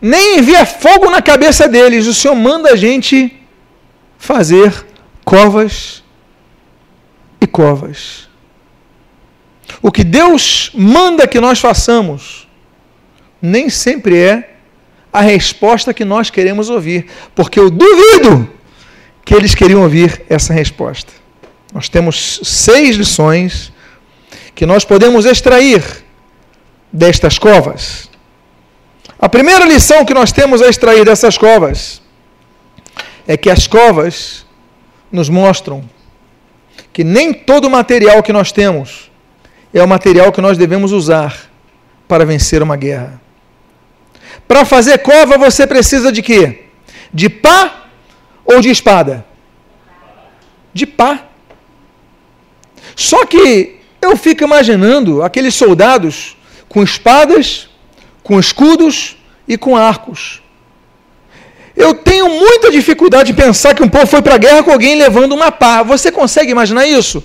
[0.00, 3.36] nem envia fogo na cabeça deles, o Senhor manda a gente
[4.18, 4.86] fazer
[5.24, 6.04] covas
[7.40, 8.28] e covas.
[9.80, 12.46] O que Deus manda que nós façamos
[13.40, 14.51] nem sempre é
[15.12, 18.48] a resposta que nós queremos ouvir, porque eu duvido
[19.24, 21.12] que eles queriam ouvir essa resposta.
[21.72, 23.72] Nós temos seis lições
[24.54, 25.82] que nós podemos extrair
[26.92, 28.10] destas covas.
[29.18, 32.02] A primeira lição que nós temos a extrair dessas covas
[33.26, 34.44] é que as covas
[35.10, 35.84] nos mostram
[36.92, 39.10] que nem todo o material que nós temos
[39.72, 41.50] é o material que nós devemos usar
[42.06, 43.20] para vencer uma guerra.
[44.46, 46.64] Para fazer cova você precisa de quê?
[47.12, 47.86] De pá
[48.44, 49.24] ou de espada?
[50.72, 51.24] De pá.
[52.96, 56.36] Só que eu fico imaginando aqueles soldados
[56.68, 57.68] com espadas,
[58.22, 60.42] com escudos e com arcos.
[61.76, 64.94] Eu tenho muita dificuldade de pensar que um povo foi para a guerra com alguém
[64.96, 65.82] levando uma pá.
[65.82, 67.22] Você consegue imaginar isso?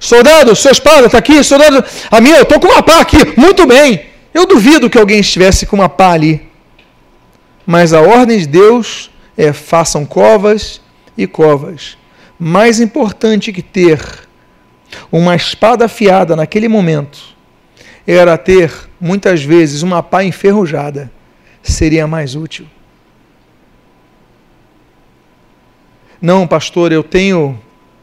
[0.00, 1.42] Soldado, sua espada está aqui.
[1.44, 3.38] Soldado, a minha, eu estou com uma pá aqui.
[3.38, 4.06] Muito bem.
[4.32, 6.42] Eu duvido que alguém estivesse com uma pá ali.
[7.66, 10.80] Mas a ordem de Deus é façam covas
[11.16, 11.96] e covas.
[12.38, 14.00] Mais importante que ter
[15.10, 17.34] uma espada afiada naquele momento
[18.06, 21.10] era ter, muitas vezes, uma pá enferrujada.
[21.62, 22.66] Seria mais útil.
[26.20, 27.58] Não, pastor, eu tenho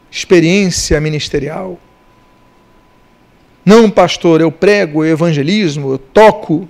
[0.09, 1.79] experiência ministerial.
[3.63, 6.67] Não, pastor, eu prego, evangelismo, eu toco.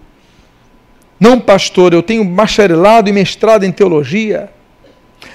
[1.22, 4.52] Não, pastor, eu tenho bacharelado e mestrado em teologia.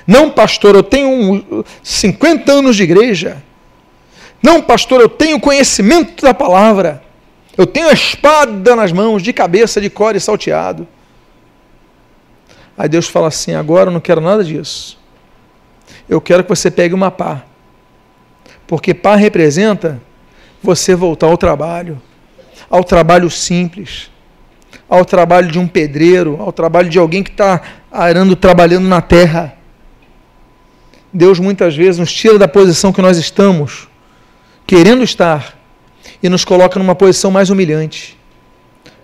[0.05, 3.40] Não, pastor, eu tenho 50 anos de igreja.
[4.42, 7.05] Não, pastor, eu tenho conhecimento da palavra.
[7.57, 10.88] Eu tenho a espada nas mãos, de cabeça, de core salteado.
[12.77, 14.99] Aí Deus fala assim: agora eu não quero nada disso.
[16.09, 17.44] Eu quero que você pegue uma pá.
[18.66, 20.03] Porque pá representa
[20.61, 22.03] você voltar ao trabalho,
[22.68, 24.11] ao trabalho simples,
[24.88, 29.55] ao trabalho de um pedreiro, ao trabalho de alguém que está arando, trabalhando na terra.
[31.12, 33.88] Deus muitas vezes nos tira da posição que nós estamos
[34.66, 35.57] querendo estar
[36.22, 38.16] e nos coloca numa posição mais humilhante.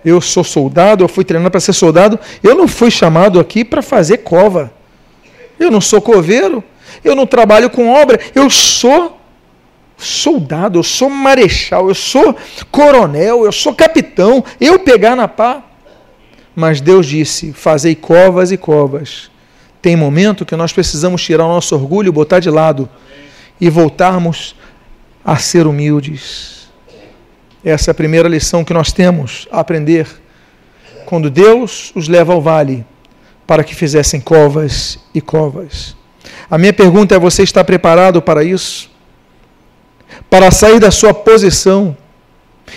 [0.05, 3.83] Eu sou soldado, eu fui treinado para ser soldado, eu não fui chamado aqui para
[3.83, 4.73] fazer cova.
[5.59, 6.63] Eu não sou coveiro,
[7.05, 9.19] eu não trabalho com obra, eu sou
[9.97, 12.37] soldado, eu sou marechal, eu sou
[12.71, 15.63] coronel, eu sou capitão, eu pegar na pá.
[16.55, 19.31] Mas Deus disse: Fazei covas e covas.
[19.81, 22.89] Tem momento que nós precisamos tirar o nosso orgulho, botar de lado
[23.61, 24.55] e voltarmos
[25.25, 26.69] a ser humildes.
[27.65, 30.07] Essa é a primeira lição que nós temos a aprender.
[31.07, 32.85] Quando Deus os leva ao vale
[33.47, 35.97] para que fizessem covas e covas.
[36.51, 38.91] A minha pergunta é: você está preparado para isso?
[40.29, 41.97] Para sair da sua posição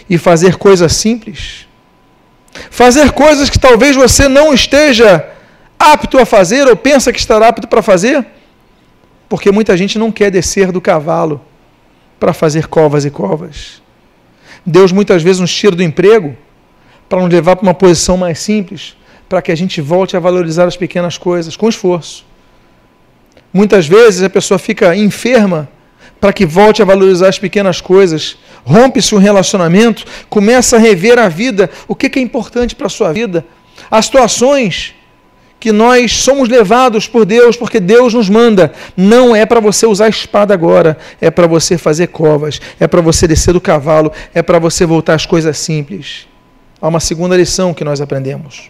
[0.09, 1.67] e fazer coisas simples?
[2.69, 5.27] Fazer coisas que talvez você não esteja
[5.77, 8.25] apto a fazer ou pensa que estará apto para fazer?
[9.27, 11.41] Porque muita gente não quer descer do cavalo
[12.19, 13.81] para fazer covas e covas.
[14.65, 16.35] Deus muitas vezes nos tira do emprego
[17.07, 18.95] para nos levar para uma posição mais simples,
[19.29, 22.25] para que a gente volte a valorizar as pequenas coisas com esforço.
[23.53, 25.69] Muitas vezes a pessoa fica enferma
[26.19, 28.37] para que volte a valorizar as pequenas coisas.
[28.65, 33.13] Rompe-se um relacionamento, começa a rever a vida, o que é importante para a sua
[33.13, 33.45] vida.
[33.91, 34.95] As situações
[35.59, 38.73] que nós somos levados por Deus, porque Deus nos manda.
[38.97, 43.01] Não é para você usar a espada agora, é para você fazer covas, é para
[43.01, 46.27] você descer do cavalo, é para você voltar às coisas simples.
[46.81, 48.69] Há uma segunda lição que nós aprendemos.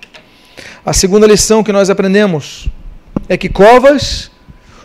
[0.86, 2.67] A segunda lição que nós aprendemos
[3.27, 4.29] é que covas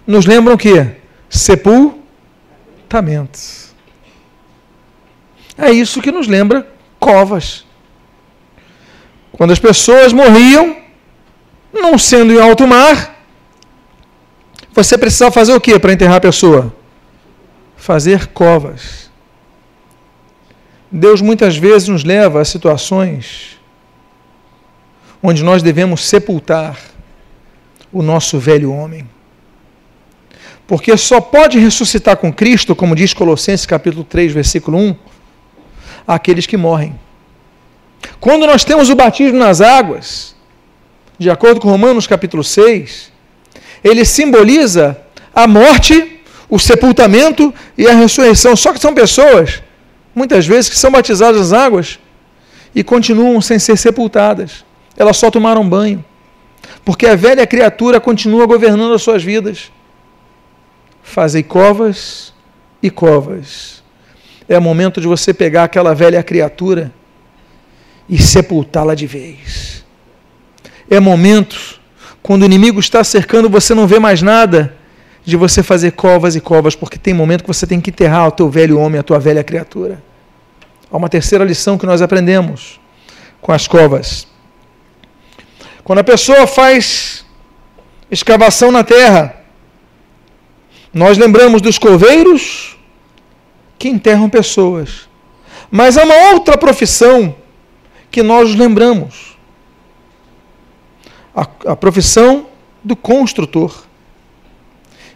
[0.07, 0.87] nos lembram que
[1.29, 3.60] sepultamentos.
[5.61, 6.67] É isso que nos lembra
[6.99, 7.65] covas.
[9.33, 10.77] Quando as pessoas morriam,
[11.73, 13.25] não sendo em alto mar,
[14.73, 16.75] você precisava fazer o que para enterrar a pessoa?
[17.77, 19.11] Fazer covas.
[20.91, 23.59] Deus muitas vezes nos leva a situações
[25.23, 26.79] onde nós devemos sepultar
[27.93, 29.09] o nosso velho homem.
[30.67, 34.97] Porque só pode ressuscitar com Cristo, como diz Colossenses capítulo 3, versículo 1,
[36.15, 36.99] aqueles que morrem.
[38.19, 40.35] Quando nós temos o batismo nas águas,
[41.19, 43.13] de acordo com Romanos capítulo 6,
[43.85, 44.99] ele simboliza
[45.35, 48.57] a morte, o sepultamento e a ressurreição.
[48.57, 49.63] Só que são pessoas,
[50.15, 51.99] muitas vezes, que são batizadas nas águas
[52.75, 54.65] e continuam sem ser sepultadas.
[54.97, 56.05] Elas só tomaram banho.
[56.85, 59.71] porque a velha criatura continua governando as suas vidas.
[61.03, 62.33] Fazei covas
[62.83, 63.80] e covas.
[64.51, 66.93] É momento de você pegar aquela velha criatura
[68.09, 69.85] e sepultá-la de vez.
[70.91, 71.81] É momento,
[72.21, 74.75] quando o inimigo está cercando, você não vê mais nada,
[75.25, 78.33] de você fazer covas e covas, porque tem momento que você tem que enterrar o
[78.33, 80.03] teu velho homem, a tua velha criatura.
[80.91, 82.81] Há uma terceira lição que nós aprendemos
[83.41, 84.27] com as covas.
[85.85, 87.25] Quando a pessoa faz
[88.11, 89.33] escavação na terra,
[90.93, 92.80] nós lembramos dos coveiros
[93.81, 95.09] que enterram pessoas.
[95.71, 97.35] Mas há uma outra profissão
[98.11, 99.39] que nós lembramos.
[101.35, 102.47] A, a profissão
[102.85, 103.85] do construtor.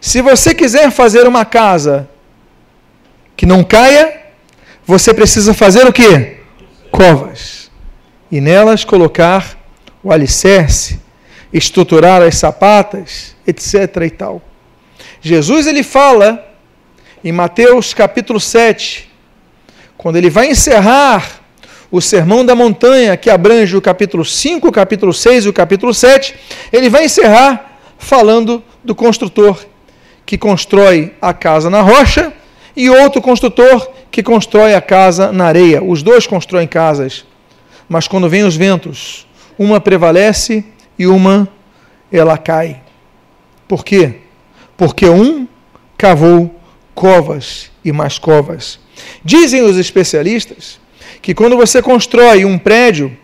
[0.01, 2.09] Se você quiser fazer uma casa
[3.37, 4.19] que não caia,
[4.83, 6.37] você precisa fazer o que?
[6.89, 7.69] Covas.
[8.31, 9.59] E nelas colocar
[10.01, 10.99] o alicerce,
[11.53, 13.97] estruturar as sapatas, etc.
[14.07, 14.41] e tal.
[15.21, 16.54] Jesus ele fala
[17.25, 19.09] em Mateus capítulo 7,
[19.97, 21.41] quando ele vai encerrar
[21.89, 25.91] o Sermão da Montanha, que abrange o capítulo 5, o capítulo 6 e o capítulo
[25.91, 26.35] 7,
[26.71, 29.57] ele vai encerrar falando do construtor
[30.23, 32.31] que constrói a casa na rocha
[32.75, 35.83] e outro construtor que constrói a casa na areia.
[35.83, 37.25] Os dois constroem casas,
[37.89, 39.25] mas quando vêm os ventos,
[39.57, 40.63] uma prevalece
[40.97, 41.47] e uma
[42.11, 42.81] ela cai.
[43.67, 44.17] Por quê?
[44.77, 45.47] Porque um
[45.97, 46.54] cavou
[46.95, 48.79] covas e mais covas.
[49.23, 50.79] Dizem os especialistas
[51.21, 53.15] que quando você constrói um prédio,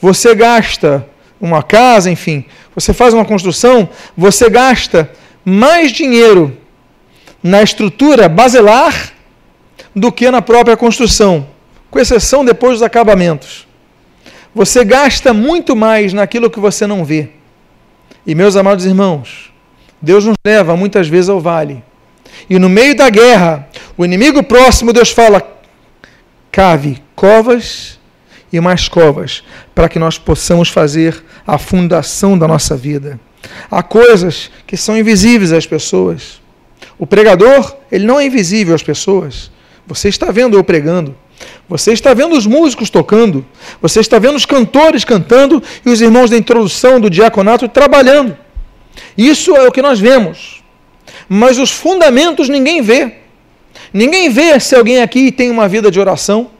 [0.00, 1.06] você gasta
[1.40, 2.44] uma casa, enfim,
[2.74, 5.10] você faz uma construção, você gasta
[5.44, 6.56] mais dinheiro
[7.42, 9.12] na estrutura basilar
[9.94, 11.46] do que na própria construção,
[11.90, 13.66] com exceção depois dos acabamentos.
[14.54, 17.30] Você gasta muito mais naquilo que você não vê.
[18.26, 19.52] E meus amados irmãos,
[20.00, 21.82] Deus nos leva muitas vezes ao vale.
[22.48, 25.42] E no meio da guerra, o inimigo próximo, Deus fala:
[26.50, 27.98] cave covas
[28.52, 29.42] e mais covas,
[29.74, 33.18] para que nós possamos fazer a fundação da nossa vida.
[33.70, 36.40] Há coisas que são invisíveis às pessoas.
[36.98, 39.50] O pregador, ele não é invisível às pessoas.
[39.86, 41.14] Você está vendo eu pregando.
[41.68, 43.44] Você está vendo os músicos tocando.
[43.80, 48.36] Você está vendo os cantores cantando e os irmãos da introdução do diaconato trabalhando.
[49.16, 50.62] Isso é o que nós vemos.
[51.28, 53.14] Mas os fundamentos ninguém vê.
[53.92, 56.50] Ninguém vê se alguém aqui tem uma vida de oração.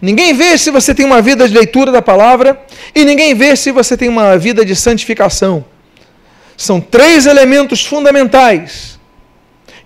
[0.00, 2.60] Ninguém vê se você tem uma vida de leitura da palavra.
[2.94, 5.64] E ninguém vê se você tem uma vida de santificação.
[6.56, 8.98] São três elementos fundamentais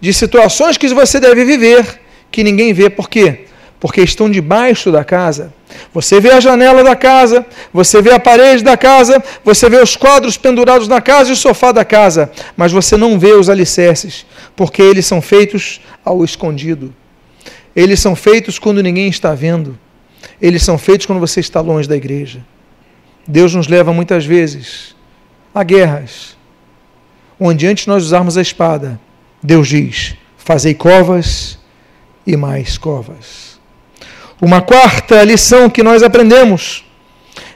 [0.01, 2.91] de situações que você deve viver que ninguém vê.
[2.91, 3.48] Por quê?
[3.81, 5.53] Porque estão debaixo da casa.
[5.93, 9.97] Você vê a janela da casa, você vê a parede da casa, você vê os
[9.97, 14.27] quadros pendurados na casa e o sofá da casa, mas você não vê os alicerces,
[14.57, 16.93] porque eles são feitos ao escondido.
[17.77, 19.79] Eles são feitos quando ninguém está vendo.
[20.41, 22.45] Eles são feitos quando você está longe da igreja.
[23.27, 24.97] Deus nos leva muitas vezes
[25.55, 26.37] a guerras,
[27.39, 28.99] onde antes nós usarmos a espada,
[29.43, 31.59] Deus diz: fazei covas
[32.27, 33.48] e mais covas.
[34.41, 36.85] Uma quarta lição que nós aprendemos.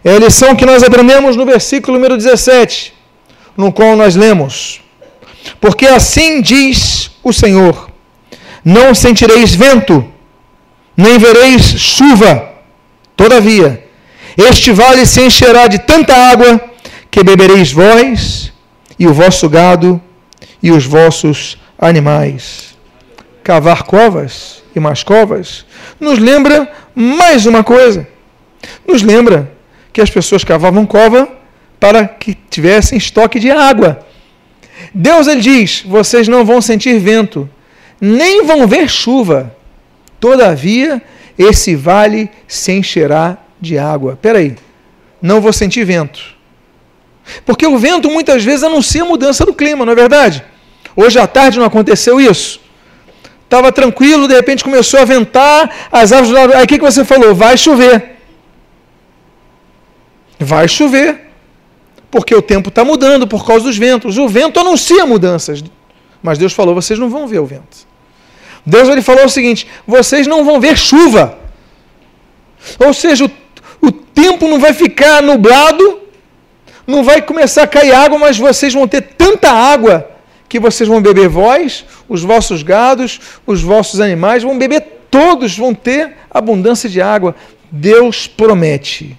[0.05, 2.93] É a lição que nós aprendemos no versículo número 17,
[3.57, 4.81] no qual nós lemos:
[5.61, 7.89] Porque assim diz o Senhor:
[8.65, 10.05] Não sentireis vento,
[10.97, 12.51] nem vereis chuva,
[13.17, 13.87] todavia,
[14.37, 16.61] este vale se encherá de tanta água
[17.11, 18.53] que bebereis vós
[18.99, 20.01] e o vosso gado
[20.61, 22.75] e os vossos animais.
[23.45, 25.65] Cavar covas e mais covas
[26.01, 28.07] nos lembra mais uma coisa.
[28.87, 29.51] Nos lembra
[29.93, 31.29] que as pessoas cavavam cova
[31.79, 34.07] para que tivessem estoque de água.
[34.95, 37.49] Deus ele diz: vocês não vão sentir vento,
[38.01, 39.55] nem vão ver chuva.
[40.21, 41.03] Todavia,
[41.37, 44.19] esse vale se encherá de água.
[44.21, 44.55] Peraí,
[45.21, 46.21] não vou sentir vento.
[47.45, 50.45] Porque o vento muitas vezes anuncia mudança do clima, não é verdade?
[50.95, 52.61] Hoje à tarde não aconteceu isso.
[53.53, 56.55] Estava tranquilo, de repente começou a ventar, as árvores.
[56.55, 57.35] Aí o que, que você falou?
[57.35, 58.17] Vai chover.
[60.41, 61.29] Vai chover.
[62.11, 64.17] Porque o tempo está mudando por causa dos ventos.
[64.17, 65.63] O vento anuncia mudanças.
[66.23, 67.87] Mas Deus falou: vocês não vão ver o vento.
[68.65, 71.39] Deus ele falou o seguinte: vocês não vão ver chuva.
[72.79, 73.31] Ou seja, o,
[73.87, 76.01] o tempo não vai ficar nublado,
[76.87, 80.12] não vai começar a cair água, mas vocês vão ter tanta água
[80.53, 85.75] que vocês vão beber vós, os vossos gados, os vossos animais, vão beber todos, vão
[85.75, 87.35] ter abundância de água.
[87.71, 89.19] Deus promete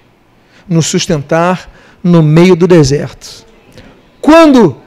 [0.69, 1.67] nos sustentar
[2.03, 3.47] no meio do deserto.
[4.21, 4.77] Quando?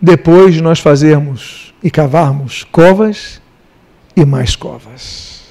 [0.00, 3.42] Depois de nós fazermos e cavarmos covas
[4.16, 5.42] e mais covas.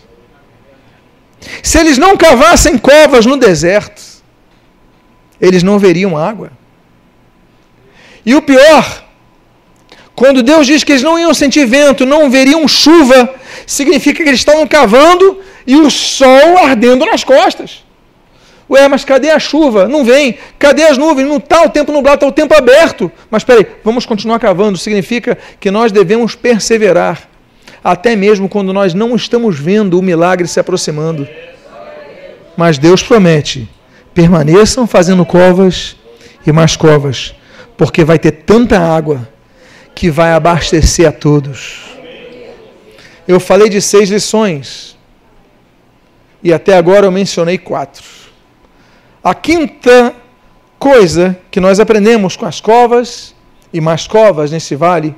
[1.62, 4.02] Se eles não cavassem covas no deserto,
[5.40, 6.52] eles não veriam água.
[8.26, 9.09] E o pior,
[10.20, 13.34] quando Deus diz que eles não iam sentir vento, não veriam chuva,
[13.66, 17.86] significa que eles estavam cavando e o sol ardendo nas costas.
[18.70, 19.88] Ué, mas cadê a chuva?
[19.88, 20.38] Não vem.
[20.60, 21.26] Cadê as nuvens?
[21.26, 23.10] Não está o tempo nublado, está o tempo aberto.
[23.32, 24.78] Mas espera aí, vamos continuar cavando.
[24.78, 27.30] Significa que nós devemos perseverar,
[27.82, 31.26] até mesmo quando nós não estamos vendo o milagre se aproximando.
[32.58, 33.70] Mas Deus promete:
[34.14, 35.96] permaneçam fazendo covas
[36.46, 37.34] e mais covas,
[37.78, 39.26] porque vai ter tanta água
[40.00, 41.82] que vai abastecer a todos.
[43.28, 44.98] Eu falei de seis lições
[46.42, 48.06] e até agora eu mencionei quatro.
[49.22, 50.16] A quinta
[50.80, 53.36] coisa que nós aprendemos com as covas
[53.74, 55.14] e mais covas nesse vale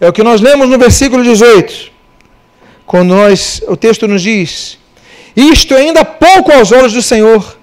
[0.00, 1.90] é o que nós lemos no versículo 18,
[2.86, 4.78] quando nós, o texto nos diz:
[5.34, 7.58] Isto é ainda pouco aos olhos do Senhor,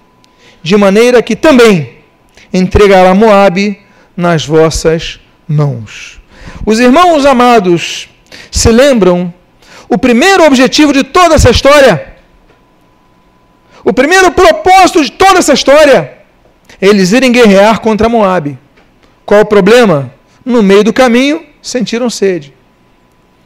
[0.62, 1.96] de maneira que também
[2.52, 3.80] entregará Moabe
[4.14, 6.20] nas vossas mãos.
[6.64, 8.08] Os irmãos amados
[8.50, 9.32] se lembram
[9.88, 12.12] o primeiro objetivo de toda essa história
[13.84, 16.18] o primeiro propósito de toda essa história
[16.80, 18.58] é eles irem guerrear contra Moabe.
[19.26, 20.12] Qual o problema?
[20.44, 22.54] No meio do caminho, sentiram sede.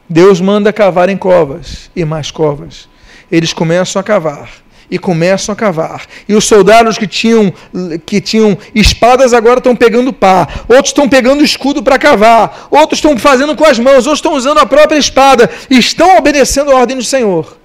[0.09, 2.89] Deus manda cavar em covas e mais covas.
[3.31, 4.51] Eles começam a cavar
[4.91, 6.07] e começam a cavar.
[6.29, 7.53] E os soldados que tinham,
[8.05, 13.17] que tinham espadas agora estão pegando pá, outros estão pegando escudo para cavar, outros estão
[13.19, 17.05] fazendo com as mãos, outros estão usando a própria espada, estão obedecendo a ordem do
[17.05, 17.57] Senhor.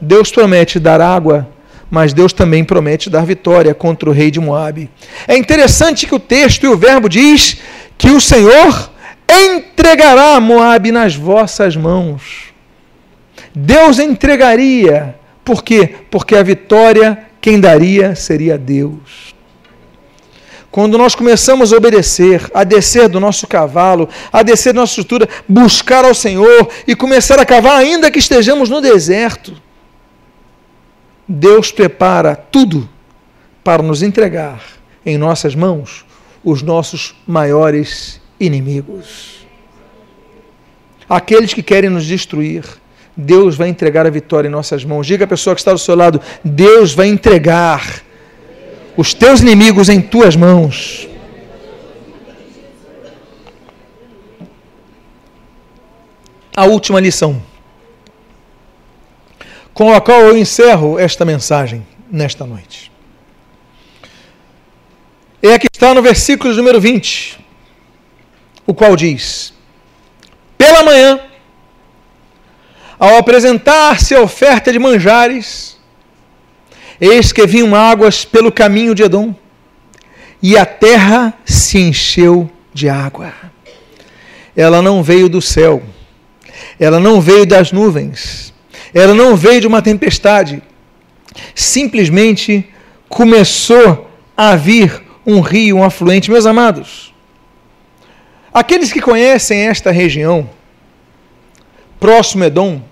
[0.00, 1.48] Deus promete dar água
[1.90, 4.90] mas Deus também promete dar vitória contra o rei de Moabe.
[5.26, 7.58] É interessante que o texto e o verbo diz
[7.96, 8.90] que o Senhor
[9.28, 12.52] entregará Moabe nas vossas mãos.
[13.54, 15.16] Deus entregaria.
[15.48, 15.94] Por quê?
[16.10, 19.34] Porque a vitória quem daria seria Deus.
[20.70, 25.26] Quando nós começamos a obedecer, a descer do nosso cavalo, a descer da nossa estrutura,
[25.48, 29.56] buscar ao Senhor e começar a cavar, ainda que estejamos no deserto,
[31.26, 32.86] Deus prepara tudo
[33.64, 34.62] para nos entregar
[35.06, 36.04] em nossas mãos
[36.44, 39.46] os nossos maiores inimigos.
[41.08, 42.66] Aqueles que querem nos destruir,
[43.20, 45.04] Deus vai entregar a vitória em nossas mãos.
[45.04, 48.02] Diga a pessoa que está do seu lado: Deus vai entregar
[48.96, 51.08] os teus inimigos em tuas mãos.
[56.56, 57.42] A última lição
[59.74, 62.90] com a qual eu encerro esta mensagem nesta noite.
[65.40, 67.38] É a que está no versículo número 20,
[68.66, 69.54] o qual diz:
[70.56, 71.20] Pela manhã,
[72.98, 75.78] ao apresentar-se a oferta de manjares,
[77.00, 79.34] eis que vinham águas pelo caminho de Edom,
[80.42, 83.32] e a terra se encheu de água.
[84.56, 85.82] Ela não veio do céu,
[86.78, 88.52] ela não veio das nuvens,
[88.92, 90.62] ela não veio de uma tempestade.
[91.54, 92.68] Simplesmente
[93.08, 96.30] começou a vir um rio, um afluente.
[96.30, 97.14] Meus amados,
[98.52, 100.48] aqueles que conhecem esta região,
[102.00, 102.87] próximo Edom,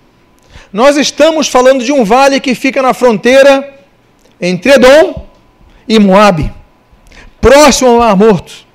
[0.71, 3.75] nós estamos falando de um vale que fica na fronteira
[4.39, 5.27] entre Edom
[5.87, 6.53] e Moabe,
[7.39, 8.67] próximo ao Mar Morto.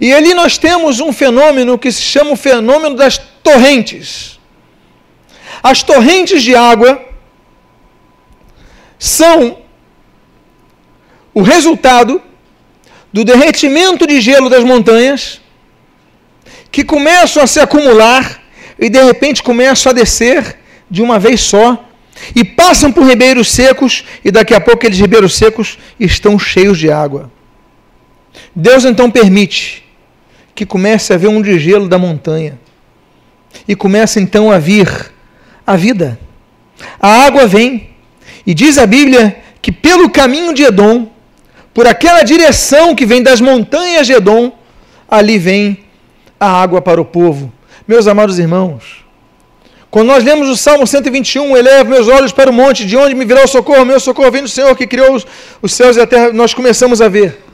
[0.00, 4.38] E ali nós temos um fenômeno que se chama o fenômeno das torrentes.
[5.62, 7.00] As torrentes de água
[8.98, 9.58] são
[11.32, 12.22] o resultado
[13.12, 15.40] do derretimento de gelo das montanhas
[16.70, 18.42] que começam a se acumular
[18.78, 20.58] e de repente começam a descer
[20.90, 21.84] de uma vez só
[22.34, 26.90] e passam por ribeiros secos e daqui a pouco aqueles ribeiros secos estão cheios de
[26.90, 27.30] água.
[28.54, 29.84] Deus então permite
[30.54, 32.58] que comece a haver um degelo da montanha
[33.66, 35.12] e começa então a vir
[35.66, 36.18] a vida.
[37.00, 37.90] A água vem,
[38.46, 41.08] e diz a Bíblia que pelo caminho de Edom,
[41.74, 44.52] por aquela direção que vem das montanhas de Edom,
[45.08, 45.84] ali vem
[46.38, 47.52] a água para o povo.
[47.88, 49.04] Meus amados irmãos,
[49.92, 53.24] quando nós lemos o Salmo 121, eleva meus olhos para o monte, de onde me
[53.24, 53.84] virá o socorro?
[53.84, 55.24] Meu socorro vem do Senhor que criou os,
[55.62, 56.32] os céus e a terra.
[56.32, 57.44] Nós começamos a ver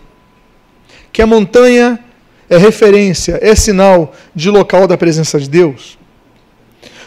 [1.13, 2.03] que a montanha
[2.49, 5.99] é referência, é sinal de local da presença de Deus.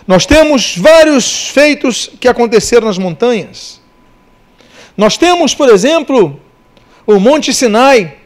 [0.07, 3.81] Nós temos vários feitos que aconteceram nas montanhas.
[4.95, 6.39] Nós temos, por exemplo,
[7.07, 8.17] o Monte Sinai,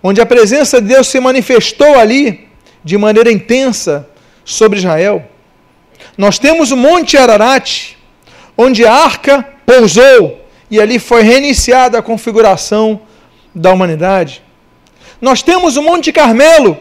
[0.00, 2.48] onde a presença de Deus se manifestou ali
[2.84, 4.08] de maneira intensa
[4.52, 5.24] sobre Israel.
[6.16, 7.96] Nós temos o Monte Ararat,
[8.56, 10.40] onde a arca pousou
[10.70, 13.00] e ali foi reiniciada a configuração
[13.54, 14.42] da humanidade.
[15.20, 16.76] Nós temos o Monte Carmelo,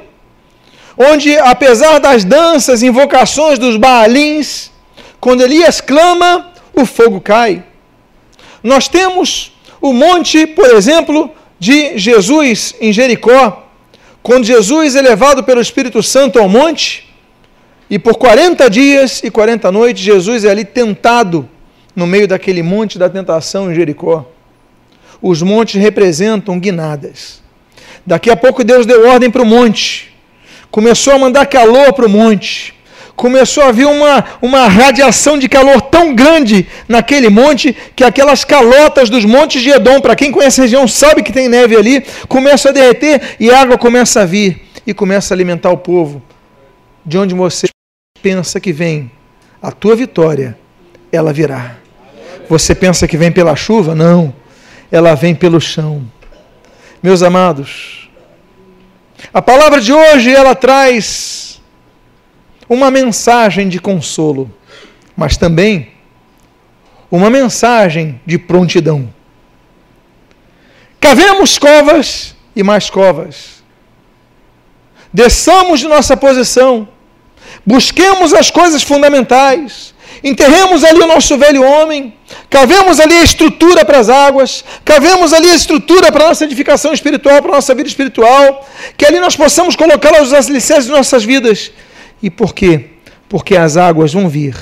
[0.97, 4.71] onde, apesar das danças, invocações dos Baalins,
[5.19, 7.63] quando Elias clama, o fogo cai.
[8.63, 13.65] Nós temos o monte, por exemplo, de Jesus em Jericó,
[14.21, 17.08] quando Jesus é levado pelo Espírito Santo ao monte,
[17.89, 21.49] e por 40 dias e 40 noites, Jesus é ali tentado
[21.95, 24.25] no meio daquele monte da tentação em Jericó.
[25.21, 27.41] Os montes representam guinadas.
[28.05, 30.15] Daqui a pouco Deus deu ordem para o monte,
[30.71, 32.73] começou a mandar calor para o monte,
[33.15, 39.09] começou a vir uma, uma radiação de calor tão grande naquele monte que aquelas calotas
[39.09, 42.69] dos montes de Edom, para quem conhece a região sabe que tem neve ali, começa
[42.69, 46.21] a derreter e a água começa a vir e começa a alimentar o povo.
[47.05, 47.67] De onde você
[48.21, 49.11] pensa que vem
[49.61, 50.57] a tua vitória,
[51.11, 51.77] ela virá.
[52.49, 53.93] Você pensa que vem pela chuva?
[53.93, 54.33] Não,
[54.91, 56.03] ela vem pelo chão.
[57.01, 58.09] Meus amados,
[59.33, 61.61] a palavra de hoje ela traz
[62.67, 64.51] uma mensagem de consolo,
[65.15, 65.91] mas também
[67.11, 69.11] uma mensagem de prontidão.
[70.99, 73.63] Cavemos covas e mais covas.
[75.11, 76.87] Desçamos de nossa posição.
[77.65, 79.93] Busquemos as coisas fundamentais.
[80.23, 82.13] Enterremos ali o nosso velho homem.
[82.49, 84.63] Cavemos ali a estrutura para as águas.
[84.83, 88.67] Cavemos ali a estrutura para a nossa edificação espiritual, para a nossa vida espiritual.
[88.97, 91.71] Que ali nós possamos colocar os alicerces de nossas vidas
[92.21, 92.85] e por quê?
[93.27, 94.55] Porque as águas vão vir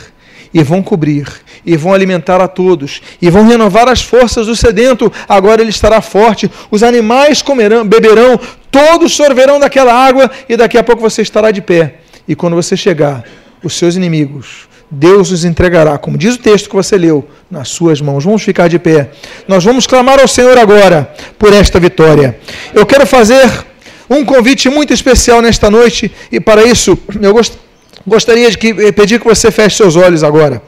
[0.54, 1.28] e vão cobrir
[1.66, 5.12] e vão alimentar a todos e vão renovar as forças do sedento.
[5.28, 6.50] Agora ele estará forte.
[6.70, 8.40] Os animais comerão, beberão,
[8.72, 11.96] todos sorverão daquela água e daqui a pouco você estará de pé.
[12.28, 13.24] E quando você chegar,
[13.64, 18.00] os seus inimigos, Deus os entregará, como diz o texto que você leu, nas suas
[18.00, 18.24] mãos.
[18.24, 19.12] Vamos ficar de pé.
[19.48, 22.40] Nós vamos clamar ao Senhor agora por esta vitória.
[22.74, 23.66] Eu quero fazer
[24.10, 27.54] um convite muito especial nesta noite e para isso eu gost
[28.06, 30.62] gostaria de que, eh, pedir que você feche seus olhos agora.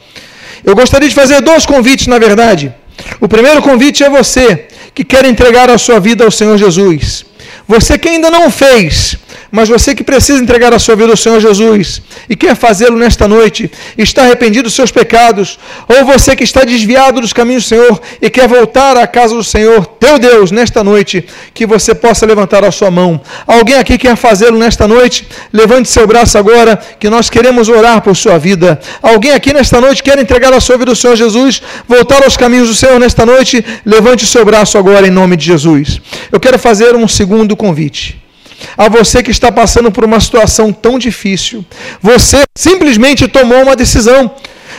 [0.65, 2.73] Eu gostaria de fazer dois convites, na verdade.
[3.21, 7.25] O primeiro convite é você que quer entregar a sua vida ao Senhor Jesus.
[7.65, 9.17] Você que ainda não fez,
[9.51, 13.27] mas você que precisa entregar a sua vida ao Senhor Jesus e quer fazê-lo nesta
[13.27, 18.01] noite, está arrependido dos seus pecados, ou você que está desviado dos caminhos do Senhor
[18.21, 22.63] e quer voltar à casa do Senhor, teu Deus, nesta noite, que você possa levantar
[22.63, 23.19] a sua mão.
[23.45, 25.27] Alguém aqui quer fazê-lo nesta noite?
[25.51, 28.79] Levante seu braço agora, que nós queremos orar por sua vida.
[29.01, 32.67] Alguém aqui nesta noite quer entregar a sua vida ao Senhor Jesus, voltar aos caminhos
[32.67, 33.63] do Senhor nesta noite?
[33.85, 35.99] Levante seu braço agora em nome de Jesus.
[36.31, 38.28] Eu quero fazer um segundo convite
[38.77, 41.65] a você que está passando por uma situação tão difícil.
[42.01, 44.31] Você simplesmente tomou uma decisão.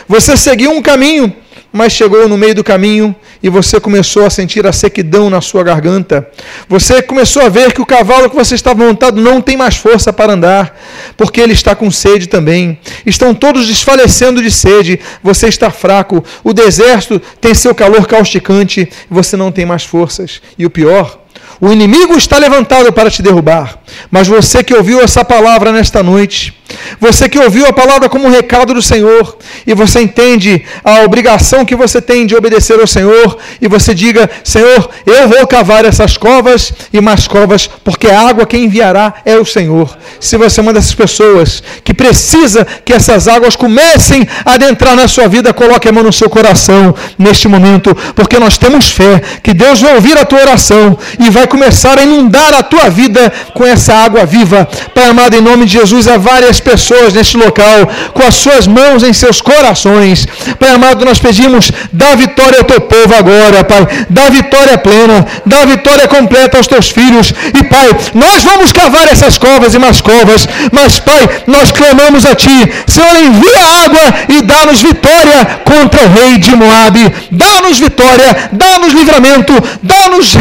[0.07, 1.33] Você seguiu um caminho,
[1.71, 5.63] mas chegou no meio do caminho e você começou a sentir a sequidão na sua
[5.63, 6.27] garganta.
[6.67, 10.13] Você começou a ver que o cavalo que você estava montado não tem mais força
[10.13, 10.79] para andar,
[11.17, 12.77] porque ele está com sede também.
[13.05, 16.23] Estão todos desfalecendo de sede, você está fraco.
[16.43, 20.41] O deserto tem seu calor causticante, você não tem mais forças.
[20.57, 21.20] E o pior,
[21.61, 23.77] o inimigo está levantado para te derrubar.
[24.09, 26.59] Mas você que ouviu essa palavra nesta noite,
[26.99, 29.37] você que ouviu a palavra como um recado do Senhor,
[29.67, 34.29] e você entende a obrigação que você tem de obedecer ao Senhor, e você diga:
[34.43, 39.37] Senhor, eu vou cavar essas covas e mais covas, porque a água quem enviará é
[39.37, 39.95] o Senhor.
[40.19, 45.07] Se você é uma dessas pessoas que precisa que essas águas comecem a adentrar na
[45.07, 49.53] sua vida, coloque a mão no seu coração neste momento, porque nós temos fé que
[49.53, 53.65] Deus vai ouvir a tua oração e vai começar a inundar a tua vida com
[53.65, 54.67] essa água viva.
[54.95, 57.79] Pai amado, em nome de Jesus, há várias pessoas neste local
[58.13, 60.25] com as suas mãos em seus corações.
[60.59, 63.85] Pai amado, nós pedimos, dá vitória ao teu povo agora, Pai.
[64.09, 67.33] Dá vitória plena, dá vitória completa aos teus filhos.
[67.59, 72.33] E, Pai, nós vamos cavar essas covas e mais covas, mas, Pai, nós clamamos a
[72.33, 72.59] Ti.
[72.87, 77.13] Senhor, envia água e dá-nos vitória contra o rei de Moabe.
[77.31, 80.37] Dá-nos vitória, dá-nos livramento, dá-nos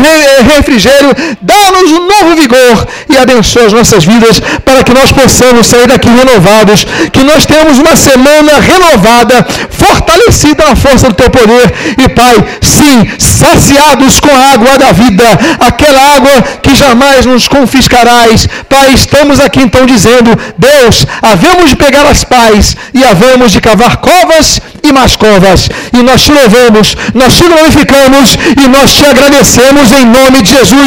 [0.54, 0.99] refrigério,
[1.40, 6.08] dá-nos um novo vigor e abençoa as nossas vidas para que nós possamos sair daqui
[6.08, 12.36] renovados, que nós tenhamos uma semana renovada, fortalecida na força do teu poder e Pai,
[12.60, 15.24] sim, saciados com a água da vida,
[15.60, 18.46] aquela água que jamais nos confiscarás.
[18.68, 23.96] Pai, estamos aqui então dizendo, Deus, havemos de pegar as pais e havemos de cavar
[23.98, 25.68] covas e mais covas.
[25.92, 30.79] E nós te louvamos, nós te glorificamos e nós te agradecemos em nome de Jesus.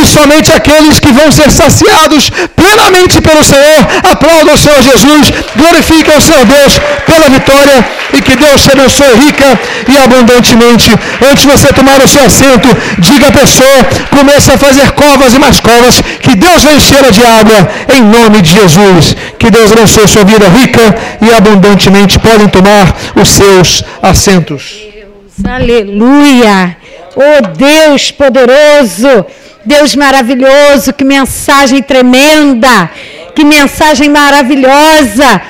[0.00, 3.80] E somente aqueles que vão ser saciados plenamente pelo Senhor,
[4.10, 9.14] aplaudam o Senhor Jesus, glorifiquem o Senhor Deus pela vitória e que Deus te abençoe
[9.26, 10.90] rica e abundantemente.
[11.30, 12.68] Antes de você tomar o seu assento,
[12.98, 13.78] diga à pessoa,
[14.10, 18.42] comece a fazer covas e mais covas, que Deus vai encher de água em nome
[18.42, 19.16] de Jesus.
[19.38, 20.80] Que Deus abençoe a sua vida rica
[21.20, 22.18] e abundantemente.
[22.18, 24.78] Podem tomar os seus assentos.
[24.92, 26.76] Deus, aleluia!
[27.16, 29.26] Oh Deus poderoso,
[29.68, 32.90] Deus maravilhoso, que mensagem tremenda,
[33.34, 35.42] que mensagem maravilhosa.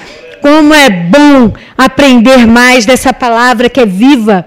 [0.43, 4.45] Como é bom aprender mais dessa palavra que é viva